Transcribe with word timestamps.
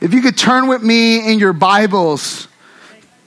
If 0.00 0.14
you 0.14 0.22
could 0.22 0.38
turn 0.38 0.68
with 0.68 0.80
me 0.80 1.32
in 1.32 1.40
your 1.40 1.52
Bibles 1.52 2.46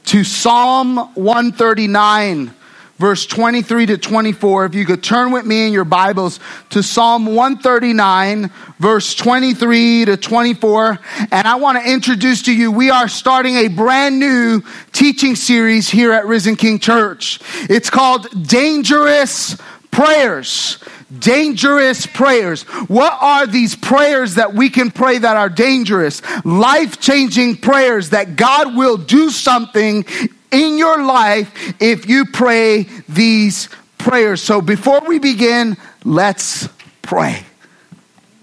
to 0.06 0.24
Psalm 0.24 0.96
139, 1.16 2.54
verse 2.97 3.26
23 3.26 3.88
to 3.88 3.97
24. 3.97 4.66
If 4.68 4.76
you 4.76 4.86
could 4.86 5.04
turn 5.04 5.34
with 5.34 5.46
me 5.46 5.68
in 5.68 5.73
your 5.73 5.84
Bibles 5.84 6.39
to 6.70 6.81
Psalm 6.81 7.26
139, 7.26 8.49
verse 8.79 9.13
23 9.15 10.05
to 10.05 10.15
24. 10.15 10.99
And 11.34 11.46
I 11.46 11.55
want 11.55 11.78
to 11.78 11.92
introduce 11.92 12.44
to 12.44 12.54
you, 12.54 12.72
we 12.72 12.90
are 12.90 13.10
starting 13.10 13.56
a 13.58 13.68
brand 13.68 14.18
new 14.18 14.64
teaching 14.94 15.36
series 15.36 15.90
here 15.90 16.14
at 16.14 16.26
Risen 16.26 16.56
King 16.56 16.80
Church. 16.80 17.42
It's 17.70 17.90
called 17.90 18.48
Dangerous 18.48 19.58
Prayers 19.92 20.78
dangerous 21.20 22.05
prayers. 22.05 22.64
What 22.64 23.18
are 23.21 23.48
these 23.48 23.75
prayers 23.75 24.36
that 24.36 24.54
we 24.54 24.70
can 24.70 24.91
pray 24.91 25.18
that 25.18 25.38
are 25.38 25.50
dangerous? 25.50 26.21
Life 26.46 27.00
changing 27.00 27.57
prayers 27.57 28.11
that 28.11 28.36
God 28.36 28.75
will 28.75 28.97
do 28.97 29.29
something 29.29 30.06
in 30.51 30.78
your 30.78 31.04
life 31.04 31.75
if 31.82 32.08
you 32.08 32.25
pray 32.25 32.84
these 33.09 33.70
prayers. 33.97 34.42
So 34.42 34.61
before 34.61 35.02
we 35.02 35.20
begin, 35.20 35.78
let's 36.03 36.67
pray. 37.02 37.44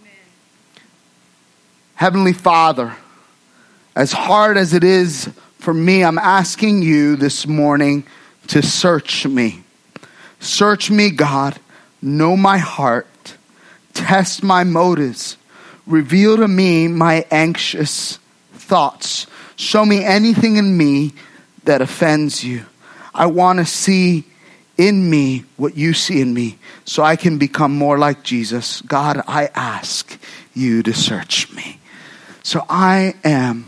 Amen. 0.01 0.13
Heavenly 1.95 2.33
Father, 2.33 2.95
as 3.97 4.13
hard 4.13 4.57
as 4.57 4.75
it 4.75 4.85
is 4.85 5.31
for 5.59 5.75
me, 5.75 6.05
I'm 6.05 6.19
asking 6.19 6.83
you 6.83 7.17
this 7.17 7.47
morning 7.47 8.05
to 8.49 8.63
search 8.63 9.27
me. 9.27 9.63
Search 10.41 10.91
me, 10.91 11.11
God 11.11 11.59
know 12.01 12.37
my 12.37 12.59
heart, 12.59 13.37
test 13.95 14.43
my 14.43 14.65
motives, 14.65 15.37
reveal 15.87 16.37
to 16.37 16.49
me 16.49 16.89
my 16.89 17.27
anxious 17.31 18.19
thoughts. 18.53 19.27
Show 19.57 19.85
me 19.85 20.05
anything 20.05 20.57
in 20.57 20.77
me 20.77 21.13
that 21.65 21.81
offends 21.81 22.45
you. 22.45 22.65
I 23.15 23.27
want 23.27 23.59
to 23.59 23.65
see 23.65 24.25
in 24.77 25.11
me 25.11 25.45
what 25.57 25.77
you 25.77 25.93
see 25.93 26.21
in 26.21 26.33
me 26.33 26.59
so 26.85 27.03
I 27.03 27.17
can 27.17 27.37
become 27.39 27.77
more 27.77 27.99
like 27.99 28.23
Jesus. 28.23 28.81
God, 28.83 29.23
I 29.27 29.51
ask 29.55 30.19
you 30.55 30.83
to 30.85 30.95
search 30.95 31.53
me. 31.53 31.81
So 32.43 32.65
I 32.69 33.15
am 33.25 33.67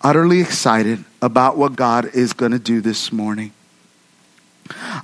utterly 0.00 0.40
excited 0.40 1.04
about 1.20 1.56
what 1.56 1.74
God 1.74 2.06
is 2.14 2.32
going 2.32 2.52
to 2.52 2.58
do 2.58 2.80
this 2.80 3.12
morning. 3.12 3.52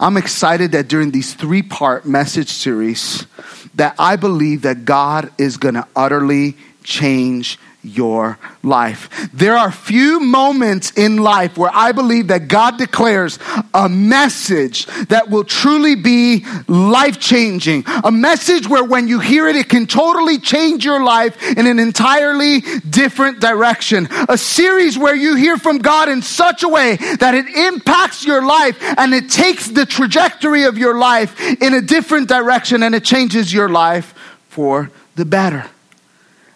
I'm 0.01 0.17
excited 0.17 0.73
that 0.73 0.89
during 0.89 1.11
these 1.11 1.35
three 1.35 1.63
part 1.63 2.07
message 2.07 2.49
series 2.51 3.27
that 3.75 3.95
I 3.99 4.17
believe 4.17 4.63
that 4.63 4.85
God 4.85 5.31
is 5.39 5.57
going 5.57 5.75
to 5.75 5.87
utterly 5.97 6.57
change 6.83 7.59
your 7.85 8.39
life. 8.63 9.29
There 9.33 9.57
are 9.57 9.71
few 9.71 10.19
moments 10.21 10.93
in 10.93 11.19
life 11.19 11.59
where 11.59 11.71
I 11.73 11.93
believe 11.93 12.29
that 12.29 12.49
God 12.49 12.79
declares 12.79 13.39
a 13.75 13.89
message 13.89 14.87
that 15.09 15.29
will 15.29 15.45
truly 15.45 15.95
be 15.95 16.45
life 16.67 17.21
changing. 17.21 17.85
A 18.03 18.11
message 18.11 18.69
where 18.69 18.85
when 18.85 19.07
you 19.07 19.21
hear 19.21 19.49
it, 19.49 19.57
it 19.57 19.69
can 19.69 19.87
totally 19.87 20.39
change 20.39 20.85
your 20.85 21.03
life 21.03 21.41
in 21.57 21.67
an 21.67 21.79
entirely 21.79 22.61
different 22.89 23.41
direction. 23.41 24.09
A 24.29 24.39
series 24.39 24.99
where 24.99 25.15
you 25.15 25.37
hear 25.37 25.59
from 25.59 25.79
God 25.79 26.09
in 26.09 26.23
such 26.23 26.63
a 26.63 26.69
way 26.69 26.97
that 26.97 27.35
it 27.35 27.47
impacts 27.47 28.25
your 28.25 28.45
life 28.45 28.79
and 28.99 29.13
it 29.13 29.29
takes 29.31 29.69
the 29.69 29.85
trajectory 29.85 30.65
of 30.65 30.79
your 30.79 30.97
life 30.97 31.39
in 31.61 31.75
a 31.75 31.83
different 31.83 32.29
direction 32.29 32.83
and 32.83 32.95
it 32.95 33.05
changes 33.05 33.53
your 33.53 33.69
life 33.69 34.15
for 34.49 34.91
the 35.17 35.25
better. 35.25 35.69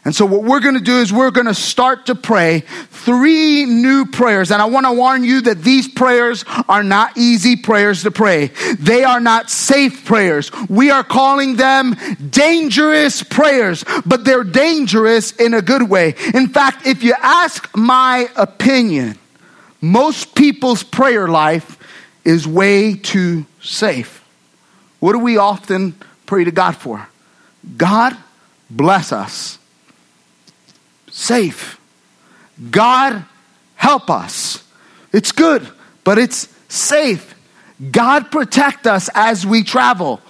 And 0.04 0.14
so, 0.14 0.24
what 0.24 0.44
we're 0.44 0.60
going 0.60 0.74
to 0.74 0.80
do 0.80 0.98
is 0.98 1.12
we're 1.12 1.32
going 1.32 1.48
to 1.48 1.54
start 1.54 2.06
to 2.06 2.14
pray 2.14 2.60
three 2.60 3.64
new 3.64 4.06
prayers. 4.06 4.50
And 4.50 4.62
I 4.62 4.66
want 4.66 4.86
to 4.86 4.92
warn 4.92 5.24
you 5.24 5.40
that 5.42 5.62
these 5.62 5.88
prayers 5.88 6.44
are 6.68 6.84
not 6.84 7.18
easy 7.18 7.56
prayers 7.56 8.04
to 8.04 8.10
pray. 8.10 8.46
They 8.78 9.02
are 9.04 9.20
not 9.20 9.50
safe 9.50 10.04
prayers. 10.04 10.50
We 10.68 10.90
are 10.90 11.02
calling 11.02 11.56
them 11.56 11.96
dangerous 12.30 13.22
prayers, 13.22 13.84
but 14.06 14.24
they're 14.24 14.44
dangerous 14.44 15.32
in 15.32 15.52
a 15.52 15.62
good 15.62 15.82
way. 15.82 16.14
In 16.32 16.48
fact, 16.48 16.86
if 16.86 17.02
you 17.02 17.14
ask 17.20 17.68
my 17.76 18.28
opinion, 18.36 19.18
most 19.80 20.34
people's 20.34 20.84
prayer 20.84 21.28
life 21.28 21.76
is 22.24 22.46
way 22.46 22.94
too 22.94 23.46
safe. 23.60 24.24
What 25.00 25.12
do 25.12 25.18
we 25.18 25.36
often 25.36 25.96
pray 26.24 26.44
to 26.44 26.50
God 26.50 26.76
for? 26.76 27.08
God, 27.76 28.16
bless 28.70 29.12
us 29.12 29.57
safe. 31.18 31.80
God, 32.70 33.24
help 33.74 34.08
us. 34.08 34.62
It's 35.12 35.32
good, 35.32 35.66
but 36.04 36.18
it's 36.18 36.48
safe. 36.68 37.34
God, 37.90 38.30
protect 38.30 38.86
us 38.86 39.10
as 39.14 39.44
we 39.44 39.62
travel. 39.62 40.20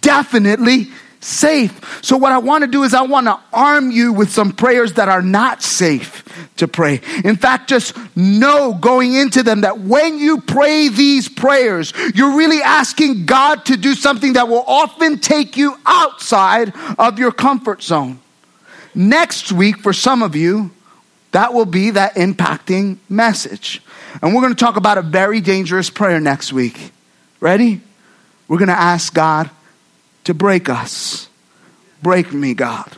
Definitely 0.00 0.88
safe. 1.20 2.00
So, 2.02 2.16
what 2.16 2.32
I 2.32 2.38
want 2.38 2.62
to 2.62 2.68
do 2.68 2.84
is, 2.84 2.94
I 2.94 3.02
want 3.02 3.26
to 3.26 3.38
arm 3.52 3.90
you 3.90 4.12
with 4.12 4.30
some 4.30 4.52
prayers 4.52 4.94
that 4.94 5.08
are 5.08 5.22
not 5.22 5.62
safe 5.62 6.24
to 6.56 6.68
pray. 6.68 7.00
In 7.24 7.36
fact, 7.36 7.68
just 7.68 7.96
know 8.16 8.74
going 8.74 9.14
into 9.14 9.42
them 9.42 9.62
that 9.62 9.80
when 9.80 10.18
you 10.18 10.40
pray 10.40 10.88
these 10.88 11.28
prayers, 11.28 11.92
you're 12.14 12.36
really 12.36 12.62
asking 12.62 13.26
God 13.26 13.64
to 13.66 13.76
do 13.76 13.94
something 13.94 14.34
that 14.34 14.48
will 14.48 14.64
often 14.66 15.18
take 15.18 15.56
you 15.56 15.76
outside 15.86 16.72
of 16.98 17.18
your 17.18 17.32
comfort 17.32 17.82
zone. 17.82 18.20
Next 18.98 19.52
week, 19.52 19.78
for 19.78 19.92
some 19.92 20.24
of 20.24 20.34
you, 20.34 20.72
that 21.30 21.54
will 21.54 21.66
be 21.66 21.90
that 21.90 22.16
impacting 22.16 22.98
message. 23.08 23.80
And 24.20 24.34
we're 24.34 24.40
going 24.40 24.56
to 24.56 24.58
talk 24.58 24.74
about 24.74 24.98
a 24.98 25.02
very 25.02 25.40
dangerous 25.40 25.88
prayer 25.88 26.18
next 26.18 26.52
week. 26.52 26.90
Ready? 27.38 27.80
We're 28.48 28.58
going 28.58 28.66
to 28.66 28.74
ask 28.74 29.14
God 29.14 29.50
to 30.24 30.34
break 30.34 30.68
us. 30.68 31.28
Break 32.02 32.32
me, 32.32 32.54
God. 32.54 32.96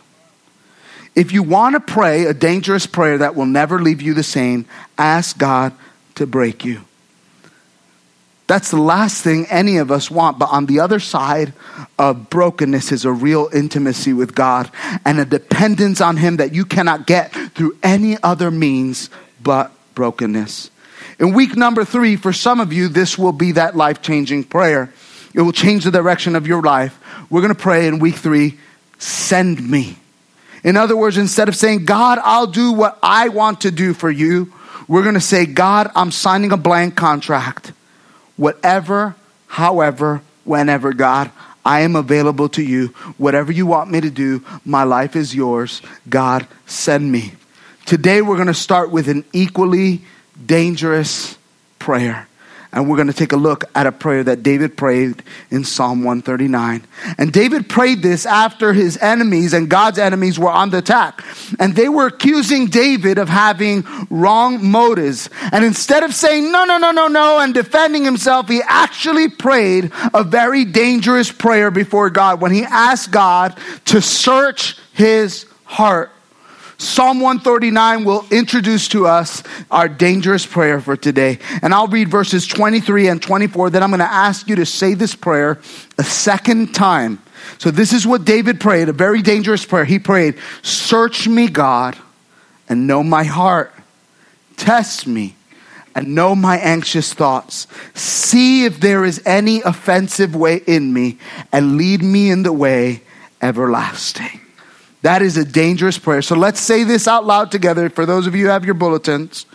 If 1.15 1.33
you 1.33 1.43
want 1.43 1.75
to 1.75 1.81
pray 1.81 2.25
a 2.25 2.33
dangerous 2.33 2.87
prayer 2.87 3.19
that 3.19 3.35
will 3.35 3.45
never 3.45 3.79
leave 3.79 4.01
you 4.01 4.15
the 4.15 4.23
same, 4.23 4.65
ask 4.97 5.37
God 5.37 5.75
to 6.15 6.27
break 6.27 6.65
you. 6.65 6.81
That's 8.51 8.73
the 8.73 8.81
last 8.81 9.23
thing 9.23 9.47
any 9.47 9.77
of 9.77 9.93
us 9.93 10.11
want. 10.11 10.41
But 10.41 10.51
on 10.51 10.67
the 10.67 10.81
other 10.81 10.99
side 10.99 11.53
of 12.01 12.31
brokenness 12.31 12.91
is 12.91 13.05
a 13.05 13.13
real 13.13 13.49
intimacy 13.55 14.13
with 14.13 14.35
God 14.35 14.69
and 15.05 15.21
a 15.21 15.25
dependence 15.25 16.01
on 16.01 16.17
Him 16.17 16.39
that 16.39 16.53
you 16.53 16.65
cannot 16.65 17.07
get 17.07 17.33
through 17.55 17.79
any 17.81 18.21
other 18.25 18.51
means 18.51 19.09
but 19.41 19.71
brokenness. 19.95 20.73
In 21.21 21.33
week 21.33 21.55
number 21.55 21.85
three, 21.85 22.17
for 22.17 22.33
some 22.33 22.59
of 22.59 22.73
you, 22.73 22.89
this 22.89 23.17
will 23.17 23.31
be 23.31 23.53
that 23.53 23.77
life 23.77 24.03
changing 24.03 24.43
prayer. 24.43 24.93
It 25.33 25.43
will 25.43 25.53
change 25.53 25.85
the 25.85 25.93
direction 25.93 26.35
of 26.35 26.49
your 26.49 26.61
life. 26.61 26.99
We're 27.31 27.43
going 27.43 27.55
to 27.55 27.61
pray 27.61 27.87
in 27.87 28.01
week 28.01 28.17
three 28.17 28.59
send 28.99 29.71
me. 29.71 29.97
In 30.65 30.77
other 30.77 30.97
words, 30.97 31.19
instead 31.19 31.49
of 31.49 31.55
saying, 31.55 31.85
God, 31.85 32.19
I'll 32.25 32.49
do 32.49 32.73
what 32.73 32.99
I 33.01 33.29
want 33.29 33.61
to 33.61 33.71
do 33.71 33.95
for 33.95 34.11
you, 34.11 34.53
we're 34.89 35.03
going 35.05 35.15
to 35.15 35.21
say, 35.21 35.47
God, 35.47 35.93
I'm 35.95 36.11
signing 36.11 36.51
a 36.51 36.57
blank 36.57 36.97
contract 36.97 37.75
whatever, 38.41 39.15
however, 39.47 40.23
whenever, 40.45 40.95
God, 40.95 41.31
I 41.63 41.81
am 41.81 41.95
available 41.95 42.49
to 42.51 42.63
you. 42.63 42.89
Whatever 43.19 43.53
you 43.53 43.67
want 43.67 43.91
me 43.91 44.01
to 44.01 44.11
do, 44.11 44.43
my 44.65 44.83
life 44.83 45.15
is 45.15 45.35
yours. 45.35 45.83
God, 46.09 46.47
send 46.65 47.13
me. 47.13 47.35
Today, 47.85 48.23
we're 48.23 48.37
going 48.37 48.47
to 48.47 48.55
start 48.55 48.91
with 48.91 49.09
an 49.09 49.25
equally 49.35 50.01
dangerous 50.47 51.37
prayer. 51.79 52.27
And 52.73 52.89
we're 52.89 52.97
going 52.97 53.09
to 53.09 53.13
take 53.13 53.33
a 53.33 53.37
look 53.37 53.65
at 53.75 53.87
a 53.87 53.93
prayer 53.93 54.23
that 54.23 54.45
David 54.45 54.77
prayed 54.77 55.25
in 55.51 55.65
Psalm 55.65 56.05
139. 56.05 56.85
And 57.19 57.33
David 57.33 57.69
prayed 57.69 58.01
this 58.01 58.27
after 58.27 58.73
his 58.73 58.97
enemies 58.99 59.53
and 59.53 59.69
God's 59.69 59.99
enemies 59.99 60.39
were 60.39 60.51
on 60.51 60.71
the 60.71 60.79
attack. 60.79 61.25
And 61.59 61.75
they 61.75 61.89
were 61.89 62.07
accusing 62.07 62.67
David 62.67 63.19
of 63.19 63.29
having 63.29 63.85
wrong 64.09 64.65
motives. 64.65 65.29
And 65.51 65.65
instead 65.65 66.05
of 66.05 66.15
saying, 66.15 66.53
no, 66.53 66.65
no, 66.65 66.79
no, 66.79 66.93
no, 66.93 67.09
no, 67.09 67.41
and 67.41 67.53
defending 67.53 68.05
himself, 68.05 68.49
he 68.49 68.63
actually 68.65 69.29
prayed 69.29 69.91
a 70.15 70.23
very 70.23 70.65
dangerous 70.65 71.33
prayer 71.33 71.73
before 71.73 72.09
God 72.09 72.41
when 72.41 72.53
he 72.53 72.63
asked 72.63 73.11
God 73.11 73.59
to 73.87 74.01
search 74.01 74.79
his 74.93 75.45
heart 75.65 76.13
Psalm 76.81 77.21
139 77.21 78.05
will 78.05 78.25
introduce 78.31 78.89
to 78.89 79.07
us 79.07 79.43
our 79.71 79.87
dangerous 79.87 80.47
prayer 80.47 80.81
for 80.81 80.97
today. 80.97 81.39
And 81.61 81.75
I'll 81.75 81.89
read 81.89 82.09
verses 82.09 82.47
23 82.47 83.09
and 83.09 83.21
24. 83.21 83.69
Then 83.69 83.83
I'm 83.83 83.91
going 83.91 83.99
to 83.99 84.07
ask 84.07 84.49
you 84.49 84.57
to 84.57 84.65
say 84.65 84.95
this 84.95 85.15
prayer 85.15 85.61
a 85.99 86.03
second 86.03 86.75
time. 86.75 87.21
So, 87.59 87.71
this 87.71 87.93
is 87.93 88.07
what 88.07 88.25
David 88.25 88.61
prayed, 88.61 88.89
a 88.89 88.95
very 88.95 89.21
dangerous 89.21 89.63
prayer. 89.63 89.85
He 89.85 89.99
prayed, 89.99 90.37
Search 90.63 91.29
me, 91.29 91.49
God, 91.49 91.99
and 92.67 92.87
know 92.87 93.03
my 93.03 93.25
heart. 93.25 93.75
Test 94.57 95.07
me 95.07 95.37
and 95.95 96.15
know 96.15 96.35
my 96.35 96.57
anxious 96.57 97.13
thoughts. 97.13 97.67
See 97.93 98.65
if 98.65 98.81
there 98.81 99.05
is 99.05 99.21
any 99.27 99.61
offensive 99.61 100.35
way 100.35 100.63
in 100.67 100.95
me, 100.95 101.19
and 101.53 101.77
lead 101.77 102.03
me 102.03 102.31
in 102.31 102.43
the 102.43 102.55
way 102.55 103.03
everlasting. 103.43 104.41
That 105.03 105.23
is 105.23 105.37
a 105.37 105.45
dangerous 105.45 105.99
prayer. 105.99 106.23
So 106.23 106.37
let's 106.37 106.61
say 106.61 106.85
this 106.85 107.09
out 107.09 107.25
loud 107.25 107.51
together. 107.51 107.89
For 107.89 108.05
those 108.05 108.27
of 108.27 108.35
you 108.35 108.45
who 108.45 108.51
have 108.51 108.65
your 108.65 108.75
bulletins, 108.75 109.47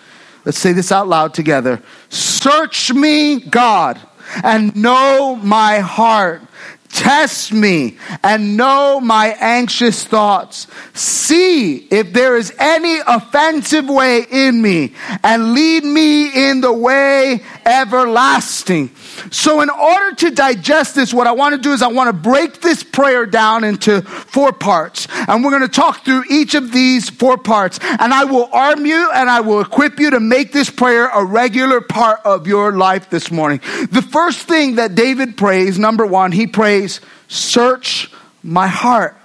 let's 0.44 0.58
say 0.58 0.74
this 0.74 0.92
out 0.92 1.08
loud 1.08 1.34
together. 1.34 1.82
Search 2.10 2.92
me, 2.92 3.40
God, 3.40 4.00
and 4.44 4.76
know 4.76 5.36
my 5.36 5.80
heart. 5.80 6.42
Test 6.90 7.52
me 7.52 7.98
and 8.24 8.56
know 8.56 9.02
my 9.02 9.36
anxious 9.40 10.06
thoughts. 10.06 10.66
See 10.94 11.76
if 11.76 12.14
there 12.14 12.38
is 12.38 12.54
any 12.58 13.00
offensive 13.06 13.90
way 13.90 14.26
in 14.32 14.62
me 14.62 14.94
and 15.22 15.54
lead 15.54 15.84
me 15.84 16.50
in 16.50 16.62
the 16.62 16.72
way 16.72 17.44
everlasting. 17.66 18.92
So, 19.32 19.62
in 19.62 19.70
order 19.70 20.16
to 20.18 20.32
digest 20.32 20.96
this, 20.96 21.14
what 21.14 21.28
I 21.28 21.32
want 21.32 21.56
to 21.56 21.62
do 21.62 21.72
is 21.72 21.82
I 21.82 21.88
want 21.88 22.08
to 22.08 22.14
break 22.14 22.62
this 22.62 22.84
prayer 22.84 23.26
down 23.26 23.64
into 23.64 24.02
four 24.02 24.54
parts. 24.54 25.08
And 25.28 25.44
we're 25.44 25.52
going 25.52 25.64
to 25.64 25.68
talk 25.68 26.06
through 26.06 26.24
each 26.30 26.56
of 26.56 26.72
these 26.72 27.10
four 27.10 27.38
parts. 27.38 27.80
And 27.82 28.14
I 28.14 28.26
will 28.26 28.50
arm 28.54 28.86
you 28.86 29.12
and 29.12 29.30
I 29.30 29.42
will 29.42 29.62
equip 29.62 30.00
you 30.00 30.12
to 30.12 30.20
make 30.20 30.52
this 30.52 30.70
prayer 30.70 31.08
a 31.08 31.24
regular 31.24 31.82
part 31.82 32.20
of 32.24 32.48
your 32.48 32.74
life 32.74 33.10
this 33.10 33.32
morning. 33.32 33.60
The 33.92 34.06
first 34.12 34.48
thing 34.48 34.76
that 34.76 34.96
David 34.96 35.38
prays, 35.38 35.80
number 35.80 36.06
one, 36.06 36.32
he 36.32 36.48
prays, 36.48 37.02
Search 37.28 38.12
my 38.44 38.68
heart. 38.68 39.18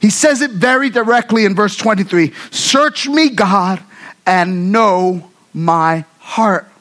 He 0.00 0.10
says 0.10 0.42
it 0.42 0.50
very 0.50 0.90
directly 0.90 1.44
in 1.44 1.54
verse 1.54 1.76
23 1.76 2.32
Search 2.50 3.08
me, 3.08 3.30
God, 3.30 3.82
and 4.26 4.72
know 4.72 5.30
my 5.54 6.04
heart. 6.18 6.71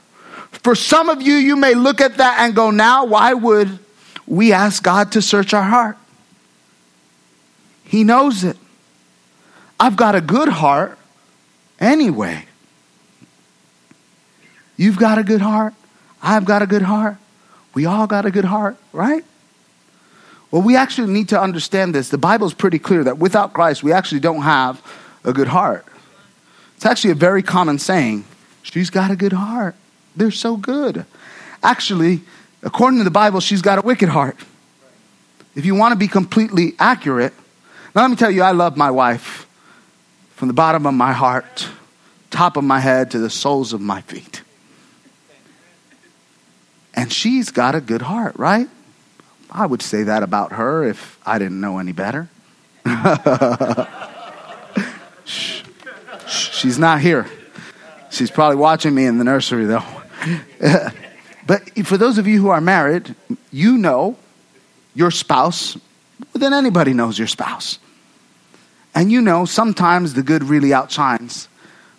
For 0.51 0.75
some 0.75 1.09
of 1.09 1.21
you, 1.21 1.35
you 1.35 1.55
may 1.55 1.73
look 1.73 2.01
at 2.01 2.17
that 2.17 2.39
and 2.39 2.55
go, 2.55 2.71
now, 2.71 3.05
why 3.05 3.33
would 3.33 3.79
we 4.27 4.53
ask 4.53 4.83
God 4.83 5.11
to 5.13 5.21
search 5.21 5.53
our 5.53 5.63
heart? 5.63 5.97
He 7.83 8.03
knows 8.03 8.43
it. 8.43 8.57
I've 9.79 9.95
got 9.95 10.15
a 10.15 10.21
good 10.21 10.49
heart 10.49 10.97
anyway. 11.79 12.45
You've 14.77 14.97
got 14.97 15.17
a 15.17 15.23
good 15.23 15.41
heart. 15.41 15.73
I've 16.21 16.45
got 16.45 16.61
a 16.61 16.67
good 16.67 16.83
heart. 16.83 17.17
We 17.73 17.85
all 17.85 18.07
got 18.07 18.25
a 18.25 18.31
good 18.31 18.45
heart, 18.45 18.77
right? 18.93 19.23
Well, 20.51 20.61
we 20.61 20.75
actually 20.75 21.11
need 21.11 21.29
to 21.29 21.41
understand 21.41 21.95
this. 21.95 22.09
The 22.09 22.17
Bible 22.17 22.45
is 22.45 22.53
pretty 22.53 22.77
clear 22.79 23.03
that 23.05 23.17
without 23.17 23.53
Christ, 23.53 23.83
we 23.83 23.93
actually 23.93 24.19
don't 24.19 24.41
have 24.41 24.81
a 25.23 25.33
good 25.33 25.47
heart. 25.47 25.85
It's 26.75 26.85
actually 26.85 27.11
a 27.11 27.15
very 27.15 27.41
common 27.41 27.79
saying. 27.79 28.25
She's 28.61 28.89
got 28.89 29.11
a 29.11 29.15
good 29.15 29.33
heart. 29.33 29.75
They're 30.15 30.31
so 30.31 30.57
good. 30.57 31.05
Actually, 31.63 32.21
according 32.63 32.99
to 32.99 33.03
the 33.03 33.11
Bible, 33.11 33.39
she's 33.39 33.61
got 33.61 33.79
a 33.79 33.81
wicked 33.81 34.09
heart. 34.09 34.37
If 35.55 35.65
you 35.65 35.75
want 35.75 35.91
to 35.91 35.97
be 35.97 36.07
completely 36.07 36.75
accurate, 36.79 37.33
now 37.93 38.03
let 38.03 38.09
me 38.11 38.15
tell 38.15 38.31
you, 38.31 38.41
I 38.41 38.51
love 38.51 38.77
my 38.77 38.89
wife 38.91 39.47
from 40.35 40.47
the 40.47 40.53
bottom 40.53 40.85
of 40.85 40.93
my 40.93 41.11
heart, 41.11 41.67
top 42.29 42.57
of 42.57 42.63
my 42.63 42.79
head, 42.79 43.11
to 43.11 43.19
the 43.19 43.29
soles 43.29 43.73
of 43.73 43.81
my 43.81 44.01
feet. 44.01 44.41
And 46.93 47.11
she's 47.11 47.51
got 47.51 47.75
a 47.75 47.81
good 47.81 48.01
heart, 48.01 48.35
right? 48.37 48.67
I 49.49 49.65
would 49.65 49.81
say 49.81 50.03
that 50.03 50.23
about 50.23 50.53
her 50.53 50.83
if 50.87 51.19
I 51.25 51.37
didn't 51.37 51.59
know 51.59 51.79
any 51.79 51.91
better. 51.91 52.29
She's 56.27 56.79
not 56.79 57.01
here. 57.01 57.27
She's 58.09 58.31
probably 58.31 58.55
watching 58.57 58.95
me 58.95 59.05
in 59.05 59.17
the 59.17 59.23
nursery, 59.23 59.65
though. 59.65 59.83
but 61.47 61.69
for 61.85 61.97
those 61.97 62.17
of 62.17 62.27
you 62.27 62.41
who 62.41 62.49
are 62.49 62.61
married, 62.61 63.15
you 63.51 63.77
know 63.77 64.17
your 64.93 65.11
spouse 65.11 65.77
than 66.33 66.53
anybody 66.53 66.93
knows 66.93 67.17
your 67.17 67.27
spouse. 67.27 67.79
And 68.93 69.11
you 69.11 69.21
know 69.21 69.45
sometimes 69.45 70.13
the 70.13 70.23
good 70.23 70.43
really 70.43 70.73
outshines. 70.73 71.47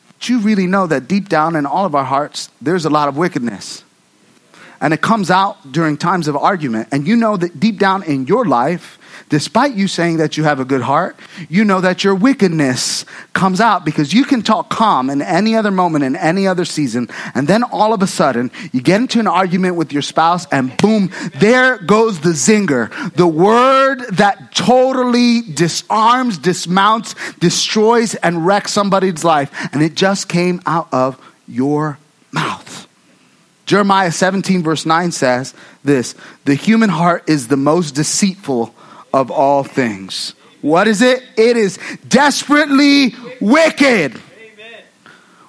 But 0.09 0.29
you 0.29 0.41
really 0.41 0.67
know 0.67 0.87
that 0.87 1.09
deep 1.09 1.29
down 1.29 1.57
in 1.57 1.67
all 1.67 1.87
of 1.87 1.95
our 1.95 2.05
hearts, 2.05 2.51
there's 2.61 2.85
a 2.85 2.91
lot 2.91 3.09
of 3.09 3.17
wickedness 3.17 3.85
and 4.83 4.93
it 4.93 5.01
comes 5.01 5.31
out 5.31 5.71
during 5.71 5.97
times 5.97 6.27
of 6.27 6.37
argument. 6.37 6.89
And 6.91 7.07
you 7.07 7.17
know 7.17 7.37
that 7.37 7.59
deep 7.61 7.79
down 7.79 8.03
in 8.03 8.27
your 8.27 8.45
life, 8.45 8.99
despite 9.29 9.75
you 9.75 9.87
saying 9.87 10.17
that 10.17 10.37
you 10.37 10.43
have 10.43 10.59
a 10.59 10.65
good 10.65 10.81
heart, 10.81 11.17
you 11.49 11.65
know 11.65 11.81
that 11.81 12.03
your 12.03 12.17
wickedness 12.17 13.05
comes 13.33 13.61
out 13.61 13.85
because 13.85 14.13
you 14.13 14.25
can 14.25 14.43
talk 14.43 14.71
calm 14.71 15.09
in 15.09 15.23
any 15.23 15.55
other 15.55 15.71
moment, 15.71 16.05
in 16.05 16.17
any 16.17 16.49
other 16.49 16.65
season. 16.65 17.09
And 17.33 17.47
then 17.47 17.63
all 17.63 17.95
of 17.95 18.03
a 18.03 18.09
sudden, 18.09 18.51
you 18.73 18.83
get 18.83 19.01
into 19.01 19.21
an 19.21 19.29
argument 19.29 19.77
with 19.77 19.93
your 19.93 20.03
spouse, 20.03 20.47
and 20.51 20.77
boom, 20.79 21.13
there 21.37 21.79
goes 21.79 22.19
the 22.19 22.31
zinger. 22.31 22.91
The 23.15 23.29
word 23.29 24.01
that 24.17 24.53
totally 24.53 25.43
disarms, 25.43 26.39
dismounts, 26.39 27.15
destroys, 27.35 28.17
and 28.17 28.45
wrecks 28.45 28.73
somebody's 28.73 29.23
life. 29.23 29.51
And 29.73 29.81
it 29.81 29.95
just 29.95 30.29
came 30.29 30.61
out 30.67 30.89
of 30.93 31.21
your 31.47 31.99
mouth. 32.33 32.82
Jeremiah 33.73 34.13
17, 34.13 34.63
verse 34.63 34.85
9 34.85 35.13
says 35.13 35.55
this 35.83 36.15
The 36.45 36.55
human 36.55 36.91
heart 36.91 37.25
is 37.27 37.49
the 37.49 37.57
most 37.57 37.93
deceitful 37.93 38.75
of 39.15 39.31
all 39.31 39.65
things. 39.65 40.35
What 40.61 40.87
is 40.87 41.01
it? 41.01 41.23
It 41.39 41.57
is 41.57 41.79
desperately 42.07 43.15
wicked. 43.41 44.21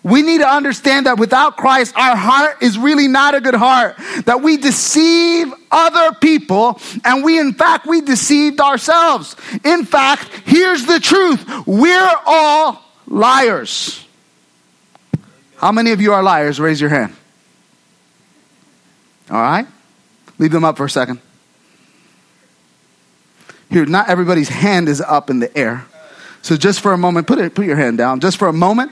We 0.04 0.22
need 0.22 0.38
to 0.38 0.48
understand 0.48 1.06
that 1.06 1.20
without 1.20 1.58
Christ, 1.58 1.98
our 1.98 2.16
heart 2.16 2.64
is 2.64 2.78
really 2.78 3.10
not 3.10 3.36
a 3.36 3.42
good 3.42 3.56
heart. 3.56 3.98
That 4.24 4.42
we 4.42 4.56
deceive 4.56 5.54
other 5.70 6.16
people, 6.16 6.80
and 7.04 7.26
we, 7.26 7.38
in 7.38 7.52
fact, 7.52 7.86
we 7.86 8.00
deceived 8.00 8.62
ourselves. 8.62 9.36
In 9.66 9.84
fact, 9.84 10.30
here's 10.46 10.86
the 10.86 11.02
truth 11.02 11.46
we're 11.68 12.16
all 12.26 12.82
liars. 13.06 14.02
How 15.58 15.74
many 15.74 15.92
of 15.92 16.00
you 16.00 16.14
are 16.14 16.24
liars? 16.24 16.58
Raise 16.58 16.80
your 16.80 16.90
hand. 16.90 17.18
All 19.30 19.42
right? 19.42 19.68
Leave 20.38 20.52
them 20.52 20.64
up 20.64 20.78
for 20.78 20.86
a 20.86 20.90
second. 20.90 21.20
Here, 23.70 23.86
not 23.86 24.10
everybody's 24.10 24.50
hand 24.50 24.88
is 24.90 25.02
up 25.02 25.30
in 25.30 25.40
the 25.40 25.56
air. 25.58 25.86
So 26.42 26.58
just 26.58 26.82
for 26.82 26.94
a 26.94 26.98
moment, 26.98 27.26
put 27.28 27.40
it, 27.40 27.56
put 27.56 27.66
your 27.66 27.78
hand 27.78 27.98
down. 27.98 28.20
Just 28.20 28.38
for 28.38 28.48
a 28.48 28.54
moment, 28.54 28.92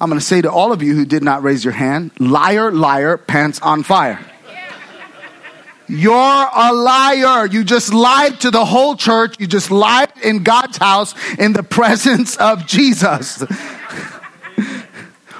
I'm 0.00 0.08
going 0.08 0.18
to 0.18 0.24
say 0.24 0.40
to 0.40 0.50
all 0.50 0.72
of 0.72 0.82
you 0.82 0.94
who 0.94 1.04
did 1.04 1.22
not 1.22 1.42
raise 1.42 1.64
your 1.64 1.74
hand, 1.74 2.12
liar, 2.18 2.70
liar, 2.70 3.16
pants 3.18 3.60
on 3.60 3.82
fire. 3.82 4.18
You're 5.88 6.14
a 6.14 6.72
liar. 6.72 7.46
You 7.46 7.64
just 7.64 7.92
lied 7.92 8.40
to 8.40 8.50
the 8.50 8.64
whole 8.64 8.96
church. 8.96 9.36
You 9.38 9.46
just 9.46 9.70
lied 9.70 10.12
in 10.22 10.42
God's 10.42 10.78
house 10.78 11.14
in 11.38 11.52
the 11.52 11.62
presence 11.78 12.36
of 12.36 12.66
Jesus. 12.66 13.42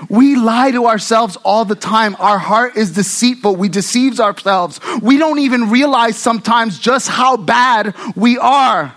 We 0.09 0.37
lie 0.37 0.71
to 0.73 0.87
ourselves 0.87 1.37
all 1.44 1.65
the 1.65 1.75
time. 1.75 2.17
Our 2.19 2.39
heart 2.39 2.77
is 2.77 2.93
deceitful. 2.93 3.56
We 3.56 3.69
deceive 3.69 4.21
ourselves. 4.21 4.81
We 5.01 5.19
don't 5.19 5.39
even 5.39 5.71
realize 5.71 6.17
sometimes 6.17 6.79
just 6.79 7.09
how 7.09 7.37
bad 7.37 7.94
we 8.17 8.39
are. 8.39 8.94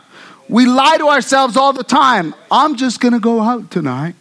We 0.48 0.66
lie 0.66 0.98
to 0.98 1.08
ourselves 1.08 1.58
all 1.58 1.74
the 1.74 1.84
time. 1.84 2.36
I'm 2.52 2.76
just 2.76 3.00
going 3.00 3.14
to 3.14 3.20
go 3.20 3.42
out 3.42 3.72
tonight 3.72 4.16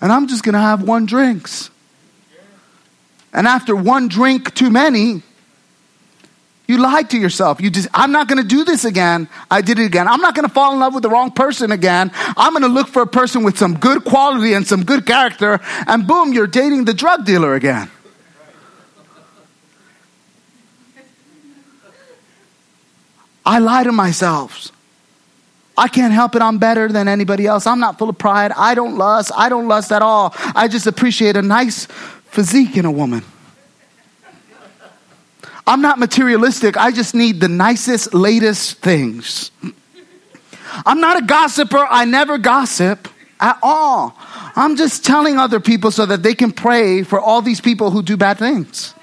and 0.00 0.12
I'm 0.12 0.28
just 0.28 0.44
going 0.44 0.54
to 0.54 0.60
have 0.60 0.82
one 0.82 1.06
drinks. 1.06 1.70
And 3.32 3.46
after 3.46 3.74
one 3.76 4.08
drink 4.08 4.54
too 4.54 4.70
many, 4.70 5.22
you 6.68 6.76
lied 6.76 7.08
to 7.10 7.18
yourself. 7.18 7.62
You 7.62 7.70
just, 7.70 7.88
I'm 7.94 8.12
not 8.12 8.28
going 8.28 8.40
to 8.42 8.46
do 8.46 8.62
this 8.62 8.84
again. 8.84 9.28
I 9.50 9.62
did 9.62 9.78
it 9.78 9.86
again. 9.86 10.06
I'm 10.06 10.20
not 10.20 10.34
going 10.34 10.46
to 10.46 10.52
fall 10.52 10.74
in 10.74 10.78
love 10.78 10.92
with 10.92 11.02
the 11.02 11.08
wrong 11.08 11.30
person 11.30 11.72
again. 11.72 12.12
I'm 12.14 12.52
going 12.52 12.62
to 12.62 12.68
look 12.68 12.88
for 12.88 13.00
a 13.00 13.06
person 13.06 13.42
with 13.42 13.58
some 13.58 13.78
good 13.78 14.04
quality 14.04 14.52
and 14.52 14.66
some 14.66 14.84
good 14.84 15.06
character. 15.06 15.60
And 15.86 16.06
boom, 16.06 16.34
you're 16.34 16.46
dating 16.46 16.84
the 16.84 16.92
drug 16.92 17.24
dealer 17.24 17.54
again. 17.54 17.90
I 23.46 23.60
lie 23.60 23.84
to 23.84 23.92
myself. 23.92 24.70
I 25.74 25.88
can't 25.88 26.12
help 26.12 26.34
it. 26.34 26.42
I'm 26.42 26.58
better 26.58 26.88
than 26.88 27.08
anybody 27.08 27.46
else. 27.46 27.66
I'm 27.66 27.80
not 27.80 27.96
full 27.96 28.10
of 28.10 28.18
pride. 28.18 28.52
I 28.54 28.74
don't 28.74 28.98
lust. 28.98 29.32
I 29.34 29.48
don't 29.48 29.68
lust 29.68 29.90
at 29.90 30.02
all. 30.02 30.34
I 30.36 30.68
just 30.68 30.86
appreciate 30.86 31.34
a 31.34 31.40
nice 31.40 31.86
physique 32.26 32.76
in 32.76 32.84
a 32.84 32.90
woman. 32.90 33.24
I'm 35.68 35.82
not 35.82 35.98
materialistic. 35.98 36.78
I 36.78 36.90
just 36.90 37.14
need 37.14 37.40
the 37.40 37.48
nicest, 37.48 38.14
latest 38.14 38.78
things. 38.78 39.50
I'm 40.86 40.98
not 40.98 41.22
a 41.22 41.26
gossiper. 41.26 41.86
I 41.90 42.06
never 42.06 42.38
gossip 42.38 43.06
at 43.38 43.58
all. 43.62 44.16
I'm 44.56 44.76
just 44.76 45.04
telling 45.04 45.38
other 45.38 45.60
people 45.60 45.90
so 45.90 46.06
that 46.06 46.22
they 46.22 46.34
can 46.34 46.52
pray 46.52 47.02
for 47.02 47.20
all 47.20 47.42
these 47.42 47.60
people 47.60 47.90
who 47.90 48.02
do 48.02 48.16
bad 48.16 48.38
things. 48.38 48.94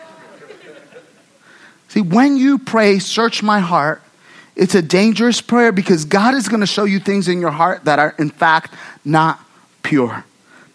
See, 1.90 2.02
when 2.02 2.36
you 2.36 2.58
pray, 2.58 2.98
search 2.98 3.44
my 3.44 3.60
heart, 3.60 4.02
it's 4.56 4.74
a 4.74 4.82
dangerous 4.82 5.42
prayer 5.42 5.72
because 5.72 6.04
God 6.04 6.34
is 6.34 6.48
going 6.50 6.62
to 6.62 6.68
show 6.68 6.86
you 6.86 7.00
things 7.00 7.28
in 7.28 7.40
your 7.40 7.52
heart 7.52 7.86
that 7.86 8.00
are, 8.00 8.16
in 8.18 8.32
fact, 8.32 8.74
not 9.06 9.40
pure. 9.84 10.26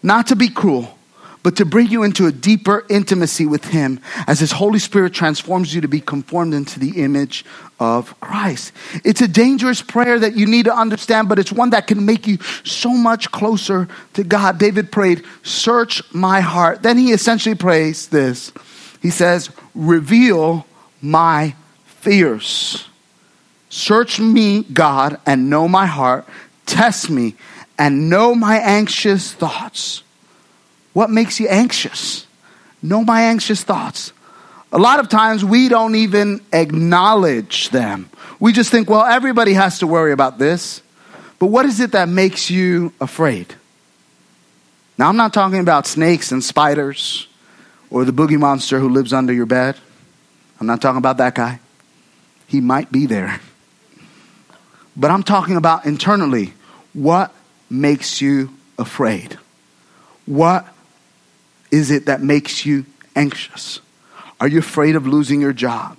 Not 0.01 0.27
to 0.27 0.37
be 0.37 0.47
cruel, 0.47 0.97
but 1.43 1.55
to 1.57 1.65
bring 1.65 1.87
you 1.87 2.03
into 2.03 2.27
a 2.27 2.31
deeper 2.31 2.85
intimacy 2.89 3.45
with 3.45 3.65
Him 3.65 3.99
as 4.27 4.39
His 4.39 4.51
Holy 4.51 4.79
Spirit 4.79 5.13
transforms 5.13 5.73
you 5.73 5.81
to 5.81 5.87
be 5.87 5.99
conformed 5.99 6.53
into 6.53 6.79
the 6.79 7.01
image 7.01 7.45
of 7.79 8.19
Christ. 8.19 8.73
It's 9.03 9.21
a 9.21 9.27
dangerous 9.27 9.81
prayer 9.81 10.19
that 10.19 10.35
you 10.35 10.45
need 10.45 10.65
to 10.65 10.75
understand, 10.75 11.29
but 11.29 11.39
it's 11.39 11.51
one 11.51 11.71
that 11.71 11.87
can 11.87 12.05
make 12.05 12.27
you 12.27 12.37
so 12.63 12.91
much 12.91 13.31
closer 13.31 13.87
to 14.13 14.23
God. 14.23 14.59
David 14.59 14.91
prayed, 14.91 15.23
Search 15.43 16.01
my 16.13 16.41
heart. 16.41 16.83
Then 16.83 16.97
he 16.97 17.11
essentially 17.11 17.55
prays 17.55 18.07
this 18.07 18.51
He 19.01 19.09
says, 19.09 19.49
Reveal 19.73 20.65
my 21.01 21.55
fears. 21.85 22.87
Search 23.69 24.19
me, 24.19 24.63
God, 24.63 25.19
and 25.25 25.49
know 25.49 25.67
my 25.67 25.85
heart. 25.85 26.27
Test 26.65 27.09
me 27.09 27.35
and 27.79 28.09
know 28.09 28.35
my 28.35 28.57
anxious 28.57 29.33
thoughts. 29.33 30.03
What 30.93 31.09
makes 31.09 31.39
you 31.39 31.47
anxious? 31.47 32.27
Know 32.81 33.03
my 33.03 33.23
anxious 33.23 33.63
thoughts. 33.63 34.13
A 34.71 34.77
lot 34.77 34.99
of 34.99 35.09
times 35.09 35.43
we 35.43 35.69
don't 35.69 35.95
even 35.95 36.41
acknowledge 36.51 37.69
them. 37.69 38.09
We 38.39 38.53
just 38.53 38.71
think, 38.71 38.89
well, 38.89 39.03
everybody 39.03 39.53
has 39.53 39.79
to 39.79 39.87
worry 39.87 40.11
about 40.11 40.37
this. 40.37 40.81
But 41.39 41.47
what 41.47 41.65
is 41.65 41.79
it 41.79 41.91
that 41.91 42.07
makes 42.07 42.49
you 42.49 42.93
afraid? 43.01 43.53
Now, 44.97 45.09
I'm 45.09 45.17
not 45.17 45.33
talking 45.33 45.59
about 45.59 45.87
snakes 45.87 46.31
and 46.31 46.43
spiders 46.43 47.27
or 47.89 48.05
the 48.05 48.13
boogie 48.13 48.39
monster 48.39 48.79
who 48.79 48.89
lives 48.89 49.13
under 49.13 49.33
your 49.33 49.45
bed. 49.45 49.75
I'm 50.59 50.67
not 50.67 50.81
talking 50.81 50.99
about 50.99 51.17
that 51.17 51.35
guy. 51.35 51.59
He 52.47 52.61
might 52.61 52.91
be 52.91 53.05
there. 53.05 53.39
But 54.95 55.11
I'm 55.11 55.23
talking 55.23 55.57
about 55.57 55.85
internally 55.85 56.53
what 56.93 57.33
makes 57.69 58.21
you 58.21 58.51
afraid? 58.77 59.37
What 60.25 60.67
is 61.71 61.89
it 61.91 62.05
that 62.05 62.21
makes 62.21 62.65
you 62.65 62.85
anxious? 63.15 63.79
Are 64.39 64.47
you 64.47 64.59
afraid 64.59 64.95
of 64.95 65.07
losing 65.07 65.41
your 65.41 65.53
job? 65.53 65.97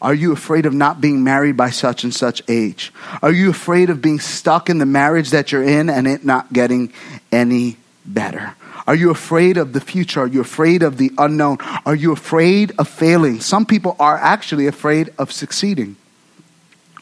Are 0.00 0.14
you 0.14 0.32
afraid 0.32 0.66
of 0.66 0.74
not 0.74 1.00
being 1.00 1.22
married 1.22 1.56
by 1.56 1.70
such 1.70 2.02
and 2.02 2.12
such 2.12 2.42
age? 2.48 2.92
Are 3.22 3.30
you 3.30 3.50
afraid 3.50 3.88
of 3.88 4.02
being 4.02 4.18
stuck 4.18 4.68
in 4.68 4.78
the 4.78 4.86
marriage 4.86 5.30
that 5.30 5.52
you're 5.52 5.62
in 5.62 5.88
and 5.88 6.08
it 6.08 6.24
not 6.24 6.52
getting 6.52 6.92
any 7.30 7.76
better? 8.04 8.56
Are 8.84 8.96
you 8.96 9.10
afraid 9.10 9.56
of 9.56 9.72
the 9.72 9.80
future? 9.80 10.22
Are 10.22 10.26
you 10.26 10.40
afraid 10.40 10.82
of 10.82 10.96
the 10.98 11.12
unknown? 11.18 11.58
Are 11.86 11.94
you 11.94 12.10
afraid 12.12 12.72
of 12.78 12.88
failing? 12.88 13.40
Some 13.40 13.64
people 13.64 13.94
are 14.00 14.18
actually 14.18 14.66
afraid 14.66 15.14
of 15.18 15.30
succeeding. 15.30 15.94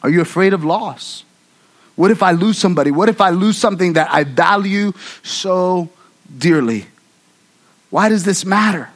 Are 0.03 0.09
you 0.09 0.21
afraid 0.21 0.53
of 0.53 0.63
loss? 0.63 1.23
What 1.95 2.11
if 2.11 2.21
I 2.21 2.31
lose 2.31 2.59
somebody? 2.59 2.91
What 2.91 3.09
if 3.09 3.19
I 3.19 3.31
lose 3.31 3.57
something 3.57 3.93
that 3.93 4.11
I 4.11 4.25
value 4.25 4.93
so 5.23 5.89
dearly? 6.37 6.85
Why 7.91 8.09
does 8.09 8.23
this 8.23 8.43
matter? 8.43 8.89